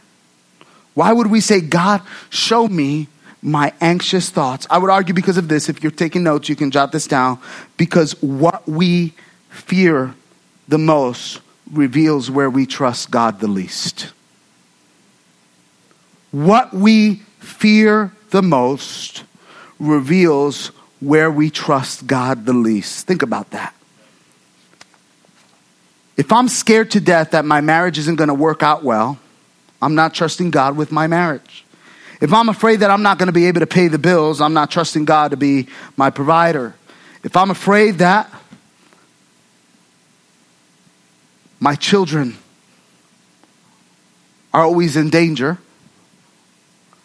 Why 0.95 1.13
would 1.13 1.27
we 1.27 1.41
say, 1.41 1.61
God, 1.61 2.01
show 2.29 2.67
me 2.67 3.07
my 3.41 3.73
anxious 3.81 4.29
thoughts? 4.31 4.65
I 4.69 4.79
would 4.79 4.89
argue 4.89 5.13
because 5.13 5.37
of 5.37 5.49
this. 5.49 5.69
If 5.69 5.83
you're 5.83 5.91
taking 5.91 6.23
notes, 6.23 6.49
you 6.49 6.55
can 6.55 6.71
jot 6.71 6.91
this 6.91 7.05
down. 7.05 7.37
Because 7.77 8.19
what 8.23 8.67
we 8.67 9.13
fear 9.49 10.15
the 10.67 10.77
most 10.77 11.41
reveals 11.71 12.31
where 12.31 12.49
we 12.49 12.65
trust 12.65 13.11
God 13.11 13.39
the 13.41 13.47
least. 13.47 14.13
What 16.31 16.73
we 16.73 17.15
fear 17.39 18.13
the 18.29 18.41
most 18.41 19.25
reveals 19.77 20.67
where 20.99 21.29
we 21.29 21.49
trust 21.49 22.07
God 22.07 22.45
the 22.45 22.53
least. 22.53 23.05
Think 23.05 23.21
about 23.21 23.51
that. 23.51 23.74
If 26.17 26.31
I'm 26.31 26.47
scared 26.47 26.91
to 26.91 26.99
death 26.99 27.31
that 27.31 27.45
my 27.45 27.61
marriage 27.61 27.97
isn't 27.97 28.15
going 28.15 28.29
to 28.29 28.33
work 28.33 28.63
out 28.63 28.83
well, 28.83 29.19
I'm 29.81 29.95
not 29.95 30.13
trusting 30.13 30.51
God 30.51 30.77
with 30.77 30.91
my 30.91 31.07
marriage. 31.07 31.65
If 32.21 32.33
I'm 32.33 32.47
afraid 32.47 32.77
that 32.77 32.89
I'm 32.89 33.03
not 33.03 33.17
going 33.17 33.27
to 33.27 33.33
be 33.33 33.47
able 33.47 33.59
to 33.59 33.67
pay 33.67 33.89
the 33.89 33.99
bills, 33.99 34.39
I'm 34.39 34.53
not 34.53 34.71
trusting 34.71 35.05
God 35.05 35.31
to 35.31 35.37
be 35.37 35.67
my 35.97 36.09
provider. 36.09 36.73
If 37.23 37.35
I'm 37.35 37.51
afraid 37.51 37.95
that 37.99 38.31
my 41.59 41.75
children 41.75 42.37
are 44.53 44.63
always 44.63 44.95
in 44.95 45.09
danger 45.09 45.57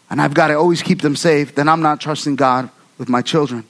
and 0.08 0.20
I've 0.22 0.34
got 0.34 0.48
to 0.48 0.54
always 0.54 0.82
keep 0.82 1.02
them 1.02 1.16
safe, 1.16 1.54
then 1.54 1.68
I'm 1.68 1.82
not 1.82 2.00
trusting 2.00 2.36
God 2.36 2.70
with 2.96 3.08
my 3.08 3.22
children. 3.22 3.64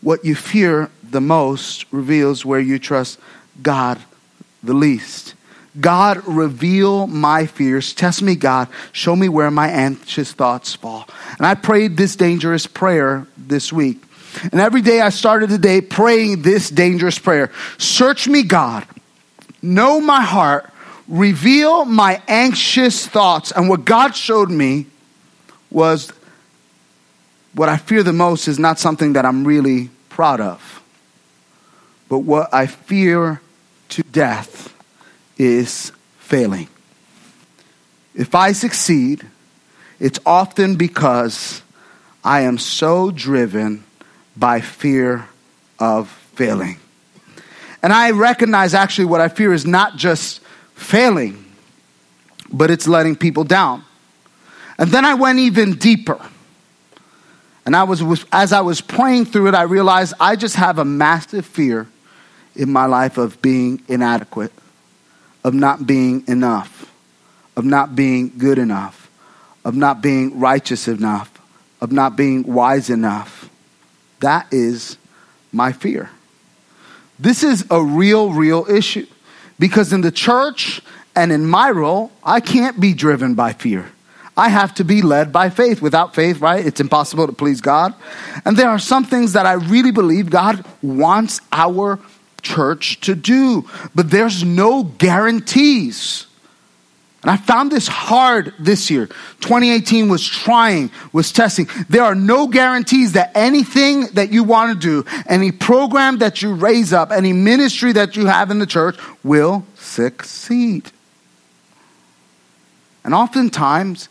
What 0.00 0.24
you 0.24 0.34
fear 0.34 0.90
the 1.02 1.20
most 1.20 1.84
reveals 1.92 2.44
where 2.44 2.60
you 2.60 2.78
trust 2.78 3.18
God 3.60 3.98
the 4.62 4.74
least. 4.74 5.34
God, 5.80 6.26
reveal 6.26 7.06
my 7.06 7.46
fears. 7.46 7.94
Test 7.94 8.22
me, 8.22 8.34
God. 8.34 8.68
Show 8.92 9.16
me 9.16 9.28
where 9.28 9.50
my 9.50 9.68
anxious 9.68 10.32
thoughts 10.32 10.74
fall. 10.74 11.08
And 11.38 11.46
I 11.46 11.54
prayed 11.54 11.96
this 11.96 12.14
dangerous 12.14 12.66
prayer 12.66 13.26
this 13.38 13.72
week. 13.72 14.02
And 14.50 14.60
every 14.60 14.82
day 14.82 15.00
I 15.00 15.08
started 15.08 15.50
the 15.50 15.58
day 15.58 15.80
praying 15.80 16.42
this 16.42 16.70
dangerous 16.70 17.18
prayer 17.18 17.50
Search 17.78 18.28
me, 18.28 18.42
God. 18.42 18.86
Know 19.62 20.00
my 20.00 20.22
heart. 20.22 20.68
Reveal 21.08 21.84
my 21.84 22.22
anxious 22.28 23.06
thoughts. 23.06 23.52
And 23.52 23.68
what 23.68 23.84
God 23.84 24.14
showed 24.14 24.50
me 24.50 24.86
was 25.70 26.12
what 27.54 27.68
I 27.68 27.76
fear 27.76 28.02
the 28.02 28.12
most 28.12 28.48
is 28.48 28.58
not 28.58 28.78
something 28.78 29.14
that 29.14 29.24
I'm 29.24 29.46
really 29.46 29.90
proud 30.08 30.40
of. 30.40 30.82
But 32.08 32.20
what 32.20 32.52
I 32.52 32.66
fear 32.66 33.40
to 33.92 34.02
death 34.04 34.74
is 35.36 35.92
failing. 36.18 36.66
If 38.14 38.34
I 38.34 38.52
succeed, 38.52 39.26
it's 40.00 40.18
often 40.24 40.76
because 40.76 41.60
I 42.24 42.40
am 42.42 42.56
so 42.56 43.10
driven 43.10 43.84
by 44.34 44.62
fear 44.62 45.28
of 45.78 46.08
failing. 46.34 46.78
And 47.82 47.92
I 47.92 48.12
recognize 48.12 48.72
actually 48.72 49.06
what 49.06 49.20
I 49.20 49.28
fear 49.28 49.52
is 49.52 49.66
not 49.66 49.96
just 49.96 50.40
failing, 50.74 51.44
but 52.50 52.70
it's 52.70 52.88
letting 52.88 53.14
people 53.14 53.44
down. 53.44 53.84
And 54.78 54.90
then 54.90 55.04
I 55.04 55.14
went 55.14 55.38
even 55.38 55.74
deeper. 55.74 56.18
And 57.66 57.76
I 57.76 57.82
was, 57.82 58.24
as 58.32 58.54
I 58.54 58.62
was 58.62 58.80
praying 58.80 59.26
through 59.26 59.48
it, 59.48 59.54
I 59.54 59.62
realized 59.62 60.14
I 60.18 60.34
just 60.36 60.56
have 60.56 60.78
a 60.78 60.84
massive 60.84 61.44
fear 61.44 61.88
in 62.54 62.70
my 62.70 62.86
life 62.86 63.18
of 63.18 63.40
being 63.42 63.82
inadequate, 63.88 64.52
of 65.44 65.54
not 65.54 65.86
being 65.86 66.24
enough, 66.26 66.92
of 67.56 67.64
not 67.64 67.94
being 67.94 68.32
good 68.38 68.58
enough, 68.58 69.10
of 69.64 69.74
not 69.74 70.02
being 70.02 70.38
righteous 70.38 70.88
enough, 70.88 71.30
of 71.80 71.92
not 71.92 72.16
being 72.16 72.42
wise 72.44 72.90
enough. 72.90 73.48
That 74.20 74.46
is 74.52 74.96
my 75.52 75.72
fear. 75.72 76.10
This 77.18 77.42
is 77.42 77.64
a 77.70 77.82
real, 77.82 78.32
real 78.32 78.66
issue 78.68 79.06
because 79.58 79.92
in 79.92 80.00
the 80.00 80.10
church 80.10 80.80
and 81.14 81.30
in 81.30 81.46
my 81.46 81.70
role, 81.70 82.10
I 82.24 82.40
can't 82.40 82.80
be 82.80 82.94
driven 82.94 83.34
by 83.34 83.52
fear. 83.52 83.92
I 84.36 84.48
have 84.48 84.74
to 84.74 84.84
be 84.84 85.02
led 85.02 85.30
by 85.30 85.50
faith. 85.50 85.82
Without 85.82 86.14
faith, 86.14 86.40
right, 86.40 86.64
it's 86.64 86.80
impossible 86.80 87.26
to 87.26 87.32
please 87.32 87.60
God. 87.60 87.94
And 88.44 88.56
there 88.56 88.68
are 88.68 88.78
some 88.78 89.04
things 89.04 89.34
that 89.34 89.44
I 89.44 89.52
really 89.52 89.90
believe 89.90 90.30
God 90.30 90.64
wants 90.80 91.40
our 91.52 91.98
church 92.42 93.00
to 93.00 93.14
do, 93.14 93.68
but 93.94 94.10
there's 94.10 94.44
no 94.44 94.84
guarantees. 94.84 96.26
And 97.22 97.30
I 97.30 97.36
found 97.36 97.70
this 97.70 97.86
hard 97.86 98.52
this 98.58 98.90
year. 98.90 99.06
2018 99.06 100.08
was 100.08 100.26
trying, 100.26 100.90
was 101.12 101.30
testing. 101.30 101.68
There 101.88 102.02
are 102.02 102.16
no 102.16 102.48
guarantees 102.48 103.12
that 103.12 103.30
anything 103.36 104.08
that 104.14 104.32
you 104.32 104.42
want 104.42 104.72
to 104.72 105.04
do, 105.04 105.22
any 105.28 105.52
program 105.52 106.18
that 106.18 106.42
you 106.42 106.52
raise 106.52 106.92
up, 106.92 107.12
any 107.12 107.32
ministry 107.32 107.92
that 107.92 108.16
you 108.16 108.26
have 108.26 108.50
in 108.50 108.58
the 108.58 108.66
church 108.66 108.98
will 109.22 109.64
succeed. 109.76 110.90
And 113.04 113.14
oftentimes, 113.14 114.08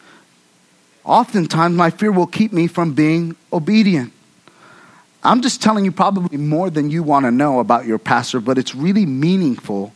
oftentimes 1.03 1.75
my 1.75 1.89
fear 1.89 2.13
will 2.13 2.27
keep 2.27 2.53
me 2.53 2.67
from 2.67 2.93
being 2.93 3.35
obedient. 3.51 4.13
I'm 5.23 5.41
just 5.41 5.61
telling 5.61 5.85
you 5.85 5.91
probably 5.91 6.37
more 6.37 6.69
than 6.69 6.89
you 6.89 7.03
want 7.03 7.25
to 7.25 7.31
know 7.31 7.59
about 7.59 7.85
your 7.85 7.99
pastor, 7.99 8.39
but 8.39 8.57
it's 8.57 8.73
really 8.73 9.05
meaningful 9.05 9.93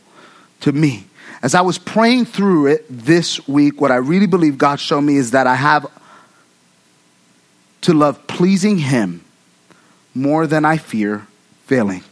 to 0.60 0.72
me. 0.72 1.06
As 1.42 1.54
I 1.54 1.60
was 1.60 1.78
praying 1.78 2.26
through 2.26 2.66
it 2.66 2.86
this 2.88 3.46
week, 3.48 3.80
what 3.80 3.90
I 3.90 3.96
really 3.96 4.26
believe 4.26 4.56
God 4.56 4.80
showed 4.80 5.02
me 5.02 5.16
is 5.16 5.32
that 5.32 5.46
I 5.46 5.54
have 5.54 5.86
to 7.82 7.92
love 7.92 8.26
pleasing 8.26 8.78
Him 8.78 9.24
more 10.14 10.46
than 10.46 10.64
I 10.64 10.76
fear 10.76 11.26
failing. 11.66 12.02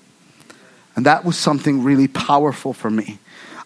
And 0.96 1.06
that 1.06 1.24
was 1.24 1.36
something 1.36 1.82
really 1.82 2.08
powerful 2.08 2.72
for 2.72 2.90
me. 2.90 3.18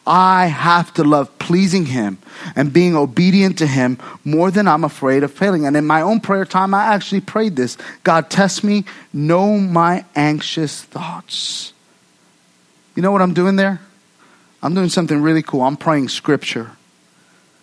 I 0.09 0.47
have 0.47 0.93
to 0.95 1.05
love 1.05 1.39
pleasing 1.39 1.87
Him 1.87 2.19
and 2.57 2.73
being 2.73 2.97
obedient 2.97 3.59
to 3.59 3.67
Him 3.67 3.99
more 4.25 4.51
than 4.51 4.67
I'm 4.67 4.83
afraid 4.83 5.23
of 5.23 5.33
failing. 5.33 5.67
And 5.67 5.77
in 5.77 5.87
my 5.87 6.01
own 6.01 6.21
prayer 6.21 6.45
time, 6.45 6.73
I 6.75 6.87
actually 6.87 7.21
prayed 7.21 7.55
this 7.55 7.77
God, 8.03 8.31
test 8.31 8.65
me, 8.65 8.85
know 9.13 9.59
my 9.59 10.05
anxious 10.17 10.83
thoughts. 10.83 11.73
You 12.97 13.03
know 13.03 13.13
what 13.13 13.23
I'm 13.23 13.35
doing 13.35 13.57
there? 13.57 13.81
I'm 14.63 14.75
doing 14.75 14.89
something 14.89 15.23
really 15.23 15.43
cool. 15.43 15.63
I'm 15.63 15.77
praying 15.77 16.09
scripture 16.09 16.73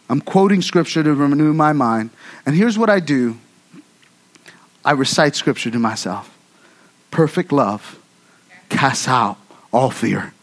I'm 0.09 0.21
quoting 0.21 0.61
scripture 0.61 1.03
to 1.03 1.13
renew 1.13 1.53
my 1.53 1.73
mind. 1.73 2.11
And 2.45 2.55
here's 2.55 2.77
what 2.77 2.89
I 2.89 2.99
do 2.99 3.37
I 4.83 4.91
recite 4.91 5.35
scripture 5.35 5.71
to 5.71 5.79
myself. 5.79 6.31
Perfect 7.11 7.51
love 7.51 7.99
casts 8.69 9.07
out 9.07 9.37
all 9.71 9.89
fear. 9.89 10.33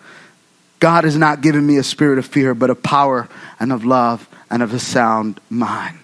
God 0.83 1.05
has 1.05 1.17
not 1.17 1.43
given 1.43 1.65
me 1.65 1.77
a 1.77 1.85
spirit 1.85 2.19
of 2.19 2.27
fear, 2.27 2.57
but 2.57 2.69
of 2.69 2.83
power 2.83 3.29
and 3.61 3.73
of 3.73 3.85
love 3.85 4.29
and 4.51 4.65
of 4.65 4.75
a 4.75 4.81
sound 4.81 5.41
mind. 5.49 5.97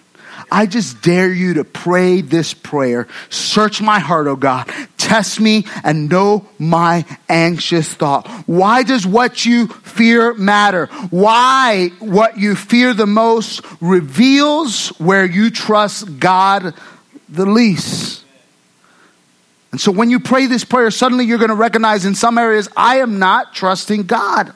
I 0.49 0.67
just 0.67 1.01
dare 1.01 1.29
you 1.29 1.55
to 1.55 1.65
pray 1.65 2.21
this 2.21 2.53
prayer. 2.53 3.09
Search 3.29 3.81
my 3.81 3.99
heart, 3.99 4.27
oh 4.27 4.37
God. 4.37 4.71
Test 4.95 5.41
me 5.41 5.65
and 5.83 6.07
know 6.07 6.47
my 6.57 7.03
anxious 7.27 7.93
thought. 7.93 8.25
Why 8.47 8.83
does 8.83 9.05
what 9.05 9.45
you 9.45 9.67
fear 9.67 10.33
matter? 10.35 10.85
Why 11.09 11.89
what 11.99 12.37
you 12.37 12.55
fear 12.55 12.93
the 12.93 13.05
most 13.05 13.59
reveals 13.81 14.87
where 14.97 15.25
you 15.25 15.51
trust 15.51 16.19
God 16.19 16.73
the 17.27 17.45
least. 17.45 18.18
And 19.71 19.79
so 19.79 19.91
when 19.91 20.09
you 20.09 20.19
pray 20.19 20.47
this 20.47 20.63
prayer, 20.63 20.89
suddenly 20.91 21.25
you're 21.25 21.37
going 21.37 21.49
to 21.49 21.55
recognize 21.55 22.05
in 22.05 22.15
some 22.15 22.37
areas, 22.37 22.67
I 22.75 22.97
am 22.97 23.19
not 23.19 23.53
trusting 23.53 24.03
God. 24.03 24.53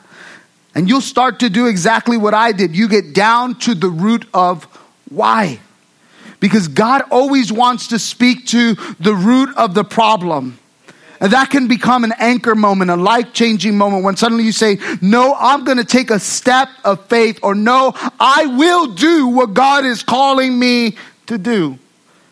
And 0.75 0.89
you'll 0.89 1.01
start 1.01 1.39
to 1.39 1.49
do 1.49 1.67
exactly 1.67 2.17
what 2.17 2.33
I 2.33 2.51
did. 2.51 2.75
You 2.75 2.87
get 2.87 3.13
down 3.13 3.55
to 3.59 3.75
the 3.75 3.89
root 3.89 4.25
of 4.33 4.63
why. 5.09 5.59
Because 6.39 6.67
God 6.67 7.03
always 7.11 7.51
wants 7.51 7.87
to 7.89 7.99
speak 7.99 8.47
to 8.47 8.73
the 8.99 9.13
root 9.13 9.55
of 9.55 9.75
the 9.75 9.83
problem. 9.83 10.57
And 11.19 11.31
that 11.31 11.51
can 11.51 11.67
become 11.67 12.03
an 12.03 12.13
anchor 12.17 12.55
moment, 12.55 12.91
a 12.91 12.97
life 12.97 13.31
changing 13.31 13.77
moment 13.77 14.03
when 14.03 14.17
suddenly 14.17 14.43
you 14.43 14.51
say, 14.51 14.77
No, 14.99 15.35
I'm 15.35 15.63
going 15.63 15.77
to 15.77 15.85
take 15.85 16.09
a 16.09 16.19
step 16.19 16.67
of 16.83 17.05
faith, 17.05 17.39
or 17.41 17.55
No, 17.55 17.93
I 18.19 18.47
will 18.57 18.87
do 18.87 19.27
what 19.27 19.53
God 19.53 19.85
is 19.85 20.03
calling 20.03 20.59
me 20.59 20.97
to 21.27 21.37
do. 21.37 21.77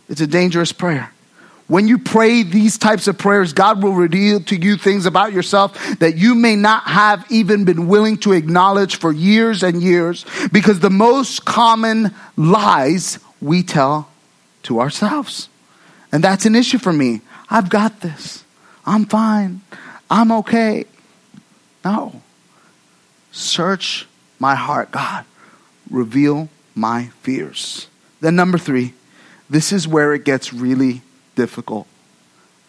It's 0.09 0.19
a 0.19 0.27
dangerous 0.27 0.73
prayer. 0.73 1.13
When 1.71 1.87
you 1.87 1.99
pray 1.99 2.43
these 2.43 2.77
types 2.77 3.07
of 3.07 3.17
prayers, 3.17 3.53
God 3.53 3.81
will 3.81 3.93
reveal 3.93 4.41
to 4.41 4.57
you 4.57 4.75
things 4.75 5.05
about 5.05 5.31
yourself 5.31 5.73
that 5.99 6.17
you 6.17 6.35
may 6.35 6.57
not 6.57 6.83
have 6.83 7.25
even 7.31 7.63
been 7.63 7.87
willing 7.87 8.17
to 8.17 8.33
acknowledge 8.33 8.97
for 8.97 9.13
years 9.13 9.63
and 9.63 9.81
years 9.81 10.25
because 10.51 10.81
the 10.81 10.89
most 10.89 11.45
common 11.45 12.13
lies 12.35 13.19
we 13.39 13.63
tell 13.63 14.09
to 14.63 14.81
ourselves. 14.81 15.47
And 16.11 16.21
that's 16.21 16.45
an 16.45 16.55
issue 16.55 16.77
for 16.77 16.91
me. 16.91 17.21
I've 17.49 17.69
got 17.69 18.01
this. 18.01 18.43
I'm 18.85 19.05
fine. 19.05 19.61
I'm 20.09 20.29
okay. 20.43 20.83
No. 21.85 22.21
Search 23.31 24.09
my 24.39 24.55
heart, 24.55 24.91
God. 24.91 25.23
Reveal 25.89 26.49
my 26.75 27.11
fears. 27.21 27.87
Then, 28.19 28.35
number 28.35 28.57
three, 28.57 28.93
this 29.49 29.71
is 29.71 29.87
where 29.87 30.13
it 30.13 30.25
gets 30.25 30.51
really 30.51 31.01
difficult. 31.41 31.87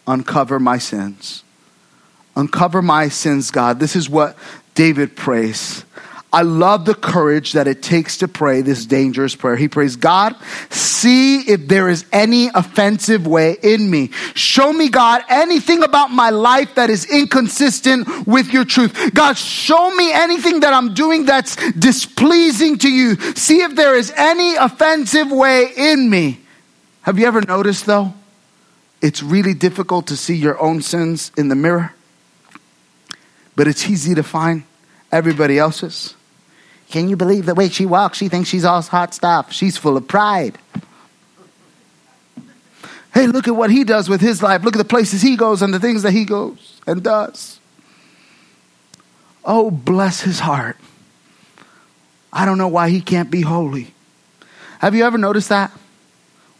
Uncover 0.07 0.59
my 0.59 0.79
sins. 0.79 1.43
Uncover 2.35 2.81
my 2.81 3.07
sins, 3.07 3.51
God. 3.51 3.79
This 3.79 3.95
is 3.95 4.09
what 4.09 4.35
David 4.73 5.15
prays. 5.15 5.85
I 6.33 6.41
love 6.41 6.85
the 6.85 6.95
courage 6.95 7.51
that 7.51 7.67
it 7.67 7.83
takes 7.83 8.17
to 8.17 8.27
pray 8.27 8.61
this 8.61 8.87
dangerous 8.87 9.35
prayer. 9.35 9.55
He 9.55 9.67
prays, 9.67 9.95
God, 9.95 10.35
see 10.71 11.41
if 11.41 11.67
there 11.67 11.87
is 11.87 12.07
any 12.11 12.47
offensive 12.47 13.27
way 13.27 13.57
in 13.61 13.87
me. 13.91 14.09
Show 14.33 14.73
me, 14.73 14.89
God, 14.89 15.21
anything 15.29 15.83
about 15.83 16.09
my 16.09 16.31
life 16.31 16.73
that 16.73 16.89
is 16.89 17.05
inconsistent 17.05 18.25
with 18.25 18.51
your 18.51 18.65
truth. 18.65 19.13
God, 19.13 19.37
show 19.37 19.93
me 19.93 20.11
anything 20.11 20.61
that 20.61 20.73
I'm 20.73 20.95
doing 20.95 21.27
that's 21.27 21.55
displeasing 21.73 22.79
to 22.79 22.89
you. 22.89 23.15
See 23.35 23.61
if 23.61 23.75
there 23.75 23.95
is 23.95 24.11
any 24.17 24.55
offensive 24.55 25.31
way 25.31 25.71
in 25.77 26.09
me. 26.09 26.39
Have 27.03 27.19
you 27.19 27.27
ever 27.27 27.41
noticed, 27.41 27.85
though? 27.85 28.15
It's 29.03 29.21
really 29.21 29.53
difficult 29.53 30.07
to 30.07 30.15
see 30.15 30.33
your 30.33 30.57
own 30.61 30.81
sins 30.81 31.33
in 31.35 31.49
the 31.49 31.55
mirror, 31.55 31.93
but 33.53 33.67
it's 33.67 33.89
easy 33.89 34.15
to 34.15 34.23
find 34.23 34.63
everybody 35.11 35.59
else's. 35.59 36.15
Can 36.89 37.09
you 37.09 37.17
believe 37.17 37.45
the 37.45 37.53
way 37.53 37.67
she 37.67 37.85
walks? 37.85 38.17
She 38.17 38.29
thinks 38.29 38.47
she's 38.47 38.63
all 38.63 38.81
hot 38.81 39.13
stuff. 39.13 39.51
She's 39.51 39.75
full 39.75 39.97
of 39.97 40.07
pride. 40.07 40.57
Hey, 43.13 43.27
look 43.27 43.49
at 43.49 43.55
what 43.57 43.71
he 43.71 43.83
does 43.83 44.07
with 44.07 44.21
his 44.21 44.41
life. 44.41 44.63
Look 44.63 44.75
at 44.75 44.77
the 44.77 44.85
places 44.85 45.21
he 45.21 45.35
goes 45.35 45.61
and 45.61 45.73
the 45.73 45.81
things 45.81 46.03
that 46.03 46.11
he 46.11 46.23
goes 46.23 46.79
and 46.87 47.03
does. 47.03 47.59
Oh, 49.43 49.69
bless 49.69 50.21
his 50.21 50.39
heart. 50.39 50.77
I 52.31 52.45
don't 52.45 52.57
know 52.57 52.69
why 52.69 52.89
he 52.89 53.01
can't 53.01 53.29
be 53.29 53.41
holy. 53.41 53.93
Have 54.79 54.95
you 54.95 55.03
ever 55.03 55.17
noticed 55.17 55.49
that? 55.49 55.73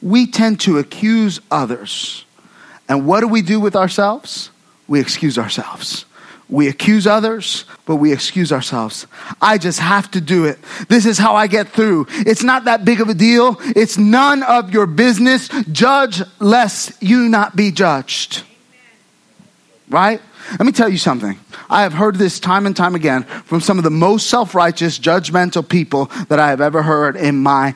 We 0.01 0.27
tend 0.27 0.59
to 0.61 0.77
accuse 0.77 1.39
others. 1.49 2.25
And 2.93 3.07
what 3.07 3.21
do 3.21 3.27
we 3.27 3.41
do 3.41 3.59
with 3.59 3.75
ourselves? 3.75 4.51
We 4.87 4.99
excuse 4.99 5.39
ourselves. 5.39 6.05
We 6.47 6.67
accuse 6.67 7.07
others, 7.07 7.65
but 7.87 7.95
we 7.95 8.13
excuse 8.13 8.51
ourselves. 8.51 9.07
I 9.41 9.57
just 9.57 9.79
have 9.79 10.11
to 10.11 10.21
do 10.21 10.45
it. 10.45 10.59
This 10.89 11.07
is 11.07 11.17
how 11.17 11.35
I 11.35 11.47
get 11.47 11.69
through. 11.69 12.05
It's 12.09 12.43
not 12.43 12.65
that 12.65 12.85
big 12.85 13.01
of 13.01 13.09
a 13.09 13.15
deal. 13.15 13.57
It's 13.61 13.97
none 13.97 14.43
of 14.43 14.71
your 14.71 14.85
business. 14.85 15.49
Judge 15.71 16.21
lest 16.37 17.01
you 17.01 17.29
not 17.29 17.55
be 17.55 17.71
judged. 17.71 18.43
Right? 19.89 20.21
Let 20.51 20.61
me 20.67 20.71
tell 20.71 20.89
you 20.89 20.99
something. 20.99 21.39
I 21.71 21.81
have 21.81 21.93
heard 21.93 22.17
this 22.17 22.39
time 22.39 22.67
and 22.67 22.77
time 22.77 22.93
again 22.93 23.23
from 23.23 23.59
some 23.59 23.79
of 23.79 23.83
the 23.83 23.89
most 23.89 24.27
self-righteous, 24.27 24.99
judgmental 24.99 25.67
people 25.67 26.11
that 26.27 26.37
I 26.37 26.49
have 26.49 26.61
ever 26.61 26.83
heard 26.83 27.15
in 27.15 27.41
my 27.41 27.73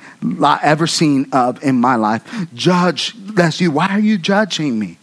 ever 0.61 0.85
seen 0.85 1.27
of 1.31 1.63
in 1.63 1.81
my 1.81 1.95
life. 1.95 2.23
Judge 2.53 3.15
lest 3.33 3.59
you. 3.61 3.71
Why 3.71 3.87
are 3.87 3.99
you 3.99 4.19
judging 4.19 4.77
me? 4.77 4.99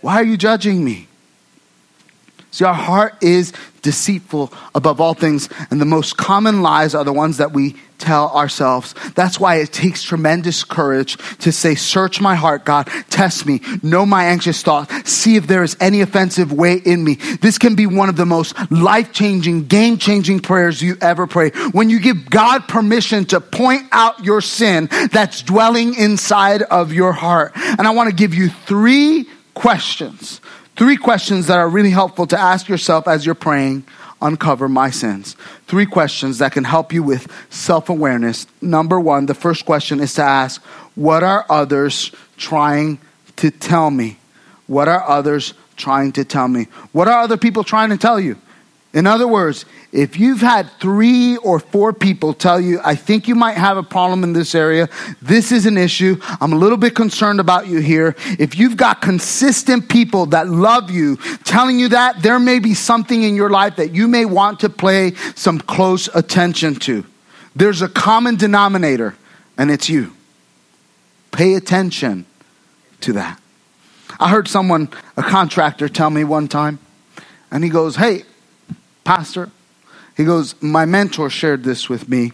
Why 0.00 0.16
are 0.16 0.24
you 0.24 0.36
judging 0.36 0.84
me? 0.84 1.08
See, 2.56 2.64
our 2.64 2.72
heart 2.72 3.22
is 3.22 3.52
deceitful 3.82 4.50
above 4.74 4.98
all 4.98 5.12
things, 5.12 5.50
and 5.70 5.78
the 5.78 5.84
most 5.84 6.16
common 6.16 6.62
lies 6.62 6.94
are 6.94 7.04
the 7.04 7.12
ones 7.12 7.36
that 7.36 7.52
we 7.52 7.76
tell 7.98 8.30
ourselves. 8.30 8.94
That's 9.14 9.38
why 9.38 9.56
it 9.56 9.72
takes 9.74 10.02
tremendous 10.02 10.64
courage 10.64 11.18
to 11.40 11.52
say, 11.52 11.74
Search 11.74 12.18
my 12.18 12.34
heart, 12.34 12.64
God, 12.64 12.88
test 13.10 13.44
me, 13.44 13.60
know 13.82 14.06
my 14.06 14.24
anxious 14.24 14.62
thoughts, 14.62 15.10
see 15.10 15.36
if 15.36 15.46
there 15.46 15.62
is 15.62 15.76
any 15.80 16.00
offensive 16.00 16.50
way 16.50 16.76
in 16.76 17.04
me. 17.04 17.16
This 17.42 17.58
can 17.58 17.74
be 17.74 17.86
one 17.86 18.08
of 18.08 18.16
the 18.16 18.24
most 18.24 18.54
life 18.70 19.12
changing, 19.12 19.66
game 19.66 19.98
changing 19.98 20.40
prayers 20.40 20.80
you 20.80 20.96
ever 21.02 21.26
pray. 21.26 21.50
When 21.72 21.90
you 21.90 22.00
give 22.00 22.30
God 22.30 22.68
permission 22.68 23.26
to 23.26 23.40
point 23.40 23.82
out 23.92 24.24
your 24.24 24.40
sin 24.40 24.88
that's 25.12 25.42
dwelling 25.42 25.94
inside 25.94 26.62
of 26.62 26.92
your 26.92 27.12
heart. 27.12 27.52
And 27.54 27.86
I 27.86 27.90
want 27.90 28.08
to 28.08 28.16
give 28.16 28.32
you 28.32 28.48
three 28.48 29.26
questions 29.56 30.40
Three 30.76 30.98
questions 30.98 31.46
that 31.46 31.58
are 31.58 31.68
really 31.68 31.90
helpful 31.90 32.26
to 32.26 32.38
ask 32.38 32.68
yourself 32.68 33.08
as 33.08 33.24
you're 33.24 33.34
praying 33.34 33.84
uncover 34.20 34.68
my 34.68 34.90
sins. 34.90 35.34
Three 35.66 35.86
questions 35.86 36.38
that 36.38 36.52
can 36.52 36.64
help 36.64 36.92
you 36.92 37.02
with 37.02 37.32
self 37.48 37.88
awareness. 37.88 38.46
Number 38.60 39.00
one, 39.00 39.24
the 39.24 39.34
first 39.34 39.64
question 39.64 40.00
is 40.00 40.12
to 40.14 40.22
ask, 40.22 40.62
What 40.94 41.22
are 41.22 41.46
others 41.48 42.12
trying 42.36 42.98
to 43.36 43.50
tell 43.50 43.90
me? 43.90 44.18
What 44.66 44.88
are 44.88 45.02
others 45.08 45.54
trying 45.76 46.12
to 46.12 46.24
tell 46.24 46.48
me? 46.48 46.64
What 46.92 47.08
are 47.08 47.22
other 47.22 47.38
people 47.38 47.64
trying 47.64 47.88
to 47.88 47.96
tell 47.96 48.20
you? 48.20 48.36
In 48.96 49.06
other 49.06 49.28
words, 49.28 49.66
if 49.92 50.18
you've 50.18 50.40
had 50.40 50.70
three 50.80 51.36
or 51.36 51.60
four 51.60 51.92
people 51.92 52.32
tell 52.32 52.58
you, 52.58 52.80
I 52.82 52.94
think 52.94 53.28
you 53.28 53.34
might 53.34 53.58
have 53.58 53.76
a 53.76 53.82
problem 53.82 54.24
in 54.24 54.32
this 54.32 54.54
area, 54.54 54.88
this 55.20 55.52
is 55.52 55.66
an 55.66 55.76
issue, 55.76 56.18
I'm 56.40 56.54
a 56.54 56.56
little 56.56 56.78
bit 56.78 56.94
concerned 56.94 57.38
about 57.38 57.66
you 57.66 57.80
here. 57.80 58.16
If 58.38 58.56
you've 58.58 58.78
got 58.78 59.02
consistent 59.02 59.90
people 59.90 60.24
that 60.26 60.48
love 60.48 60.90
you 60.90 61.18
telling 61.44 61.78
you 61.78 61.90
that, 61.90 62.22
there 62.22 62.38
may 62.38 62.58
be 62.58 62.72
something 62.72 63.22
in 63.22 63.36
your 63.36 63.50
life 63.50 63.76
that 63.76 63.94
you 63.94 64.08
may 64.08 64.24
want 64.24 64.60
to 64.60 64.70
pay 64.70 65.12
some 65.34 65.60
close 65.60 66.08
attention 66.14 66.76
to. 66.76 67.04
There's 67.54 67.82
a 67.82 67.88
common 67.90 68.36
denominator, 68.36 69.14
and 69.58 69.70
it's 69.70 69.90
you. 69.90 70.14
Pay 71.32 71.52
attention 71.52 72.24
to 73.02 73.12
that. 73.12 73.38
I 74.18 74.30
heard 74.30 74.48
someone, 74.48 74.88
a 75.18 75.22
contractor, 75.22 75.86
tell 75.90 76.08
me 76.08 76.24
one 76.24 76.48
time, 76.48 76.78
and 77.50 77.62
he 77.62 77.68
goes, 77.68 77.96
Hey, 77.96 78.22
Pastor, 79.06 79.50
he 80.16 80.24
goes, 80.24 80.60
My 80.60 80.84
mentor 80.84 81.30
shared 81.30 81.62
this 81.62 81.88
with 81.88 82.08
me. 82.08 82.32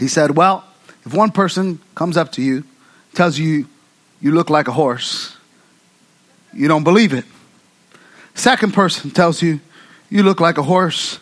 He 0.00 0.08
said, 0.08 0.36
Well, 0.36 0.64
if 1.06 1.14
one 1.14 1.30
person 1.30 1.78
comes 1.94 2.16
up 2.16 2.32
to 2.32 2.42
you, 2.42 2.64
tells 3.14 3.38
you 3.38 3.68
you 4.20 4.32
look 4.32 4.50
like 4.50 4.66
a 4.66 4.72
horse, 4.72 5.36
you 6.52 6.66
don't 6.66 6.82
believe 6.82 7.12
it. 7.12 7.24
Second 8.34 8.74
person 8.74 9.12
tells 9.12 9.40
you 9.40 9.60
you 10.10 10.24
look 10.24 10.40
like 10.40 10.58
a 10.58 10.64
horse, 10.64 11.20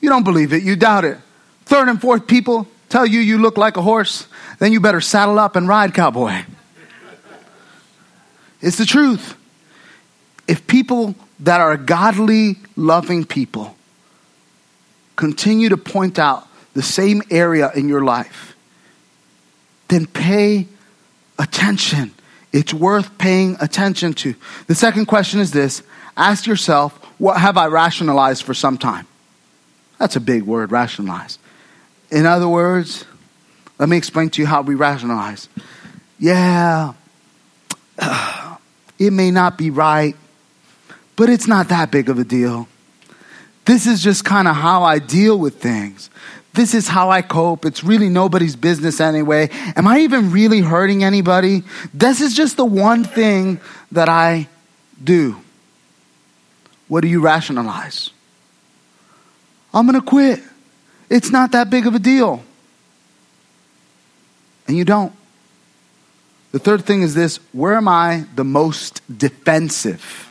you 0.00 0.08
don't 0.08 0.22
believe 0.22 0.52
it, 0.52 0.62
you 0.62 0.76
doubt 0.76 1.04
it. 1.04 1.18
Third 1.64 1.88
and 1.88 2.00
fourth 2.00 2.28
people 2.28 2.68
tell 2.88 3.04
you 3.04 3.18
you 3.18 3.38
look 3.38 3.58
like 3.58 3.76
a 3.76 3.82
horse, 3.82 4.28
then 4.60 4.72
you 4.72 4.78
better 4.78 5.00
saddle 5.00 5.40
up 5.40 5.56
and 5.56 5.66
ride, 5.66 5.94
cowboy. 5.94 6.44
It's 8.60 8.78
the 8.78 8.86
truth. 8.86 9.36
If 10.46 10.68
people 10.68 11.16
that 11.40 11.60
are 11.60 11.76
godly, 11.76 12.56
loving 12.76 13.24
people 13.24 13.76
continue 15.20 15.68
to 15.68 15.76
point 15.76 16.18
out 16.18 16.48
the 16.72 16.82
same 16.82 17.22
area 17.30 17.70
in 17.74 17.90
your 17.90 18.02
life, 18.02 18.56
then 19.88 20.06
pay 20.06 20.66
attention. 21.38 22.10
It's 22.52 22.72
worth 22.72 23.18
paying 23.18 23.58
attention 23.60 24.14
to. 24.14 24.34
The 24.66 24.74
second 24.74 25.06
question 25.06 25.40
is 25.40 25.50
this 25.50 25.82
ask 26.16 26.46
yourself, 26.46 26.96
what 27.18 27.38
have 27.38 27.58
I 27.58 27.66
rationalized 27.66 28.44
for 28.44 28.54
some 28.54 28.78
time? 28.78 29.06
That's 29.98 30.16
a 30.16 30.20
big 30.20 30.44
word, 30.44 30.72
rationalize. 30.72 31.38
In 32.10 32.24
other 32.24 32.48
words, 32.48 33.04
let 33.78 33.90
me 33.90 33.98
explain 33.98 34.30
to 34.30 34.40
you 34.40 34.46
how 34.46 34.62
we 34.62 34.74
rationalize. 34.74 35.50
Yeah, 36.18 36.94
it 38.98 39.12
may 39.12 39.30
not 39.30 39.58
be 39.58 39.68
right, 39.68 40.16
but 41.20 41.28
it's 41.28 41.46
not 41.46 41.68
that 41.68 41.90
big 41.90 42.08
of 42.08 42.18
a 42.18 42.24
deal. 42.24 42.66
This 43.66 43.86
is 43.86 44.02
just 44.02 44.24
kind 44.24 44.48
of 44.48 44.56
how 44.56 44.84
I 44.84 44.98
deal 44.98 45.38
with 45.38 45.60
things. 45.60 46.08
This 46.54 46.72
is 46.72 46.88
how 46.88 47.10
I 47.10 47.20
cope. 47.20 47.66
It's 47.66 47.84
really 47.84 48.08
nobody's 48.08 48.56
business 48.56 49.02
anyway. 49.02 49.50
Am 49.76 49.86
I 49.86 49.98
even 49.98 50.30
really 50.30 50.60
hurting 50.62 51.04
anybody? 51.04 51.62
This 51.92 52.22
is 52.22 52.34
just 52.34 52.56
the 52.56 52.64
one 52.64 53.04
thing 53.04 53.60
that 53.92 54.08
I 54.08 54.48
do. 55.04 55.36
What 56.88 57.02
do 57.02 57.08
you 57.08 57.20
rationalize? 57.20 58.12
I'm 59.74 59.86
going 59.86 60.00
to 60.00 60.06
quit. 60.06 60.40
It's 61.10 61.30
not 61.30 61.52
that 61.52 61.68
big 61.68 61.86
of 61.86 61.94
a 61.94 61.98
deal. 61.98 62.42
And 64.66 64.74
you 64.74 64.86
don't. 64.86 65.12
The 66.52 66.58
third 66.58 66.86
thing 66.86 67.02
is 67.02 67.14
this 67.14 67.40
where 67.52 67.74
am 67.74 67.88
I 67.88 68.24
the 68.36 68.44
most 68.44 69.02
defensive? 69.18 70.29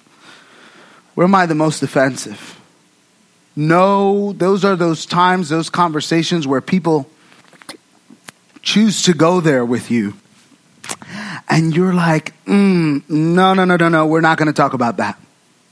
Where 1.19 1.25
am 1.25 1.35
I 1.35 1.47
the 1.47 1.53
most 1.53 1.83
offensive? 1.83 2.57
No, 3.53 4.31
those 4.31 4.63
are 4.63 4.77
those 4.77 5.05
times, 5.05 5.49
those 5.49 5.69
conversations 5.69 6.47
where 6.47 6.61
people 6.61 7.09
choose 8.61 9.03
to 9.03 9.13
go 9.13 9.41
there 9.41 9.65
with 9.65 9.91
you. 9.91 10.13
And 11.49 11.75
you're 11.75 11.93
like, 11.93 12.33
mm, 12.45 13.03
no, 13.09 13.53
no, 13.53 13.65
no, 13.65 13.75
no, 13.75 13.89
no, 13.89 14.05
we're 14.05 14.21
not 14.21 14.37
going 14.37 14.47
to 14.47 14.53
talk 14.53 14.71
about 14.71 14.95
that. 14.95 15.19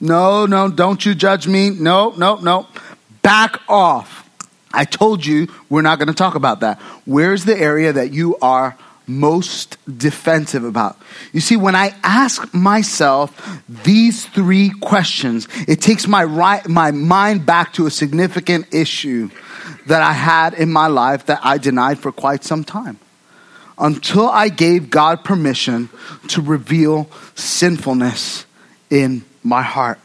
No, 0.01 0.47
no, 0.47 0.69
don't 0.69 1.05
you 1.05 1.15
judge 1.15 1.47
me. 1.47 1.69
No, 1.69 2.09
no, 2.17 2.35
no. 2.41 2.67
Back 3.21 3.61
off. 3.69 4.29
I 4.73 4.83
told 4.83 5.25
you 5.25 5.47
we're 5.69 5.81
not 5.81 5.97
going 5.97 6.09
to 6.09 6.13
talk 6.13 6.35
about 6.35 6.59
that. 6.59 6.77
Where's 7.05 7.45
the 7.45 7.57
area 7.57 7.93
that 7.93 8.11
you 8.11 8.37
are 8.41 8.77
most 9.07 9.77
defensive 9.97 10.63
about? 10.63 10.97
You 11.31 11.39
see, 11.39 11.55
when 11.55 11.75
I 11.75 11.95
ask 12.03 12.53
myself 12.53 13.61
these 13.67 14.25
three 14.25 14.69
questions, 14.81 15.47
it 15.67 15.81
takes 15.81 16.07
my, 16.07 16.23
right, 16.23 16.67
my 16.67 16.91
mind 16.91 17.45
back 17.45 17.73
to 17.73 17.87
a 17.87 17.91
significant 17.91 18.73
issue 18.73 19.29
that 19.87 20.01
I 20.01 20.13
had 20.13 20.53
in 20.53 20.71
my 20.71 20.87
life 20.87 21.25
that 21.27 21.39
I 21.43 21.57
denied 21.57 21.99
for 21.99 22.11
quite 22.11 22.43
some 22.43 22.63
time. 22.63 22.99
Until 23.79 24.27
I 24.27 24.49
gave 24.49 24.89
God 24.89 25.23
permission 25.23 25.89
to 26.29 26.41
reveal 26.41 27.09
sinfulness 27.35 28.45
in 28.89 29.23
my 29.43 29.61
heart. 29.61 29.99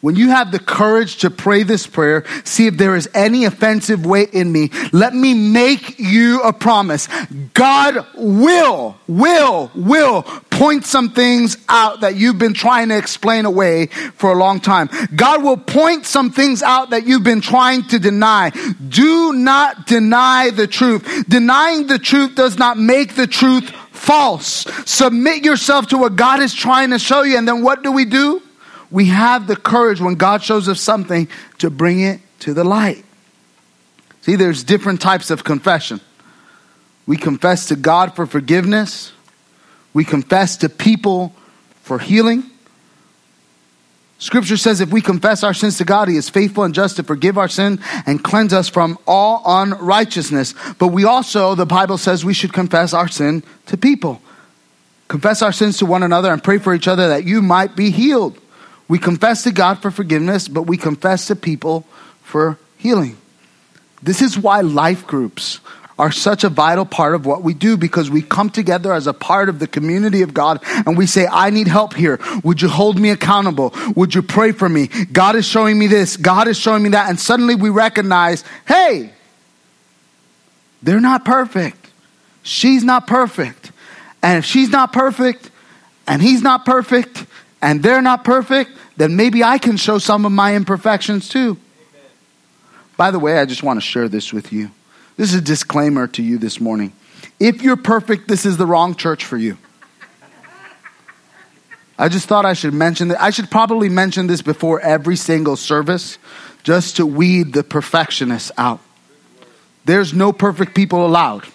When 0.00 0.16
you 0.16 0.30
have 0.30 0.50
the 0.50 0.58
courage 0.58 1.18
to 1.18 1.30
pray 1.30 1.62
this 1.62 1.86
prayer, 1.86 2.24
see 2.44 2.66
if 2.66 2.78
there 2.78 2.96
is 2.96 3.08
any 3.12 3.44
offensive 3.44 4.06
way 4.06 4.22
in 4.32 4.50
me. 4.50 4.70
Let 4.92 5.14
me 5.14 5.34
make 5.34 5.98
you 5.98 6.40
a 6.40 6.54
promise. 6.54 7.06
God 7.52 8.06
will, 8.14 8.96
will, 9.06 9.70
will 9.74 10.22
point 10.22 10.86
some 10.86 11.10
things 11.10 11.58
out 11.68 12.00
that 12.00 12.16
you've 12.16 12.38
been 12.38 12.54
trying 12.54 12.88
to 12.88 12.96
explain 12.96 13.44
away 13.44 13.86
for 13.86 14.32
a 14.32 14.36
long 14.36 14.60
time. 14.60 14.88
God 15.14 15.42
will 15.42 15.58
point 15.58 16.06
some 16.06 16.30
things 16.30 16.62
out 16.62 16.90
that 16.90 17.06
you've 17.06 17.24
been 17.24 17.42
trying 17.42 17.82
to 17.88 17.98
deny. 17.98 18.52
Do 18.88 19.34
not 19.34 19.86
deny 19.86 20.48
the 20.48 20.66
truth. 20.66 21.26
Denying 21.28 21.88
the 21.88 21.98
truth 21.98 22.36
does 22.36 22.56
not 22.56 22.78
make 22.78 23.16
the 23.16 23.26
truth 23.26 23.70
false. 23.90 24.66
Submit 24.86 25.44
yourself 25.44 25.88
to 25.88 25.98
what 25.98 26.16
God 26.16 26.40
is 26.40 26.54
trying 26.54 26.90
to 26.90 26.98
show 26.98 27.22
you. 27.22 27.36
And 27.36 27.46
then 27.46 27.62
what 27.62 27.82
do 27.82 27.92
we 27.92 28.06
do? 28.06 28.40
We 28.90 29.06
have 29.06 29.46
the 29.46 29.56
courage 29.56 30.00
when 30.00 30.14
God 30.14 30.42
shows 30.42 30.68
us 30.68 30.80
something 30.80 31.28
to 31.58 31.70
bring 31.70 32.00
it 32.00 32.20
to 32.40 32.54
the 32.54 32.64
light. 32.64 33.04
See, 34.22 34.36
there's 34.36 34.64
different 34.64 35.00
types 35.00 35.30
of 35.30 35.44
confession. 35.44 36.00
We 37.06 37.16
confess 37.16 37.66
to 37.68 37.76
God 37.76 38.14
for 38.14 38.26
forgiveness, 38.26 39.12
we 39.92 40.04
confess 40.04 40.56
to 40.58 40.68
people 40.68 41.34
for 41.82 41.98
healing. 41.98 42.44
Scripture 44.18 44.58
says 44.58 44.82
if 44.82 44.90
we 44.92 45.00
confess 45.00 45.42
our 45.42 45.54
sins 45.54 45.78
to 45.78 45.84
God, 45.84 46.08
He 46.08 46.16
is 46.16 46.28
faithful 46.28 46.64
and 46.64 46.74
just 46.74 46.96
to 46.96 47.02
forgive 47.02 47.38
our 47.38 47.48
sin 47.48 47.80
and 48.04 48.22
cleanse 48.22 48.52
us 48.52 48.68
from 48.68 48.98
all 49.06 49.42
unrighteousness. 49.46 50.54
But 50.78 50.88
we 50.88 51.04
also, 51.04 51.54
the 51.54 51.64
Bible 51.64 51.96
says, 51.96 52.22
we 52.22 52.34
should 52.34 52.52
confess 52.52 52.92
our 52.92 53.08
sin 53.08 53.42
to 53.66 53.78
people. 53.78 54.20
Confess 55.08 55.40
our 55.40 55.52
sins 55.52 55.78
to 55.78 55.86
one 55.86 56.02
another 56.02 56.30
and 56.30 56.44
pray 56.44 56.58
for 56.58 56.74
each 56.74 56.86
other 56.86 57.08
that 57.08 57.24
you 57.24 57.40
might 57.40 57.74
be 57.74 57.90
healed. 57.90 58.38
We 58.90 58.98
confess 58.98 59.44
to 59.44 59.52
God 59.52 59.80
for 59.80 59.92
forgiveness, 59.92 60.48
but 60.48 60.64
we 60.64 60.76
confess 60.76 61.28
to 61.28 61.36
people 61.36 61.86
for 62.22 62.58
healing. 62.76 63.16
This 64.02 64.20
is 64.20 64.36
why 64.36 64.62
life 64.62 65.06
groups 65.06 65.60
are 65.96 66.10
such 66.10 66.42
a 66.42 66.48
vital 66.48 66.84
part 66.84 67.14
of 67.14 67.24
what 67.24 67.44
we 67.44 67.54
do 67.54 67.76
because 67.76 68.10
we 68.10 68.20
come 68.20 68.50
together 68.50 68.92
as 68.92 69.06
a 69.06 69.12
part 69.12 69.48
of 69.48 69.60
the 69.60 69.68
community 69.68 70.22
of 70.22 70.34
God 70.34 70.58
and 70.64 70.98
we 70.98 71.06
say, 71.06 71.28
I 71.30 71.50
need 71.50 71.68
help 71.68 71.94
here. 71.94 72.18
Would 72.42 72.62
you 72.62 72.68
hold 72.68 72.98
me 72.98 73.10
accountable? 73.10 73.72
Would 73.94 74.12
you 74.12 74.22
pray 74.22 74.50
for 74.50 74.68
me? 74.68 74.88
God 74.88 75.36
is 75.36 75.46
showing 75.46 75.78
me 75.78 75.86
this. 75.86 76.16
God 76.16 76.48
is 76.48 76.58
showing 76.58 76.82
me 76.82 76.88
that. 76.88 77.08
And 77.08 77.20
suddenly 77.20 77.54
we 77.54 77.70
recognize, 77.70 78.42
hey, 78.66 79.12
they're 80.82 80.98
not 80.98 81.24
perfect. 81.24 81.92
She's 82.42 82.82
not 82.82 83.06
perfect. 83.06 83.70
And 84.20 84.38
if 84.38 84.44
she's 84.44 84.70
not 84.70 84.92
perfect 84.92 85.48
and 86.08 86.20
he's 86.20 86.42
not 86.42 86.64
perfect 86.64 87.24
and 87.62 87.84
they're 87.84 88.02
not 88.02 88.24
perfect, 88.24 88.70
then 89.00 89.16
maybe 89.16 89.42
I 89.42 89.56
can 89.56 89.78
show 89.78 89.96
some 89.96 90.26
of 90.26 90.32
my 90.32 90.54
imperfections 90.54 91.30
too. 91.30 91.56
Amen. 91.56 92.10
By 92.98 93.10
the 93.10 93.18
way, 93.18 93.38
I 93.38 93.46
just 93.46 93.62
want 93.62 93.78
to 93.78 93.80
share 93.80 94.10
this 94.10 94.30
with 94.30 94.52
you. 94.52 94.70
This 95.16 95.32
is 95.32 95.38
a 95.38 95.42
disclaimer 95.42 96.06
to 96.08 96.22
you 96.22 96.36
this 96.36 96.60
morning. 96.60 96.92
If 97.38 97.62
you're 97.62 97.78
perfect, 97.78 98.28
this 98.28 98.44
is 98.44 98.58
the 98.58 98.66
wrong 98.66 98.94
church 98.94 99.24
for 99.24 99.38
you. 99.38 99.56
I 101.98 102.10
just 102.10 102.28
thought 102.28 102.44
I 102.44 102.52
should 102.52 102.74
mention 102.74 103.08
that. 103.08 103.22
I 103.22 103.30
should 103.30 103.50
probably 103.50 103.88
mention 103.88 104.26
this 104.26 104.42
before 104.42 104.80
every 104.80 105.16
single 105.16 105.56
service 105.56 106.18
just 106.62 106.96
to 106.96 107.06
weed 107.06 107.54
the 107.54 107.62
perfectionists 107.62 108.52
out. 108.58 108.80
There's 109.86 110.12
no 110.12 110.30
perfect 110.30 110.74
people 110.74 111.06
allowed. 111.06 111.46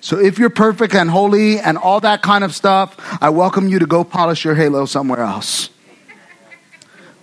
So 0.00 0.18
if 0.18 0.40
you're 0.40 0.50
perfect 0.50 0.94
and 0.96 1.08
holy 1.08 1.60
and 1.60 1.78
all 1.78 2.00
that 2.00 2.20
kind 2.22 2.42
of 2.42 2.52
stuff, 2.52 2.96
I 3.22 3.30
welcome 3.30 3.68
you 3.68 3.78
to 3.78 3.86
go 3.86 4.02
polish 4.02 4.44
your 4.44 4.56
halo 4.56 4.86
somewhere 4.86 5.20
else. 5.20 5.70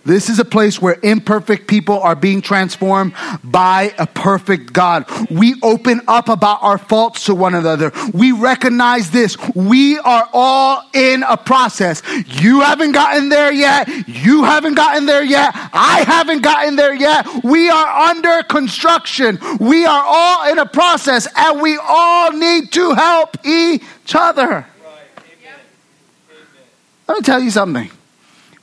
This 0.09 0.27
is 0.27 0.39
a 0.39 0.45
place 0.45 0.81
where 0.81 0.97
imperfect 1.03 1.67
people 1.67 1.99
are 1.99 2.15
being 2.15 2.41
transformed 2.41 3.13
by 3.43 3.93
a 3.99 4.07
perfect 4.07 4.73
God. 4.73 5.05
We 5.29 5.53
open 5.61 6.01
up 6.07 6.29
about 6.29 6.63
our 6.63 6.79
faults 6.79 7.25
to 7.25 7.35
one 7.35 7.53
another. 7.53 7.91
We 8.11 8.31
recognize 8.31 9.11
this. 9.11 9.37
We 9.53 9.99
are 9.99 10.27
all 10.33 10.81
in 10.95 11.21
a 11.21 11.37
process. 11.37 12.01
You 12.25 12.61
haven't 12.61 12.93
gotten 12.93 13.29
there 13.29 13.53
yet. 13.53 13.87
You 14.07 14.45
haven't 14.45 14.73
gotten 14.73 15.05
there 15.05 15.23
yet. 15.23 15.51
I 15.53 16.03
haven't 16.07 16.41
gotten 16.41 16.75
there 16.75 16.95
yet. 16.95 17.27
We 17.43 17.69
are 17.69 18.09
under 18.09 18.41
construction. 18.41 19.37
We 19.59 19.85
are 19.85 20.03
all 20.07 20.51
in 20.51 20.57
a 20.57 20.65
process 20.65 21.27
and 21.35 21.61
we 21.61 21.77
all 21.77 22.31
need 22.31 22.71
to 22.71 22.93
help 22.95 23.45
each 23.45 24.15
other. 24.15 24.65
Let 27.07 27.15
me 27.15 27.21
tell 27.21 27.43
you 27.43 27.51
something. 27.51 27.91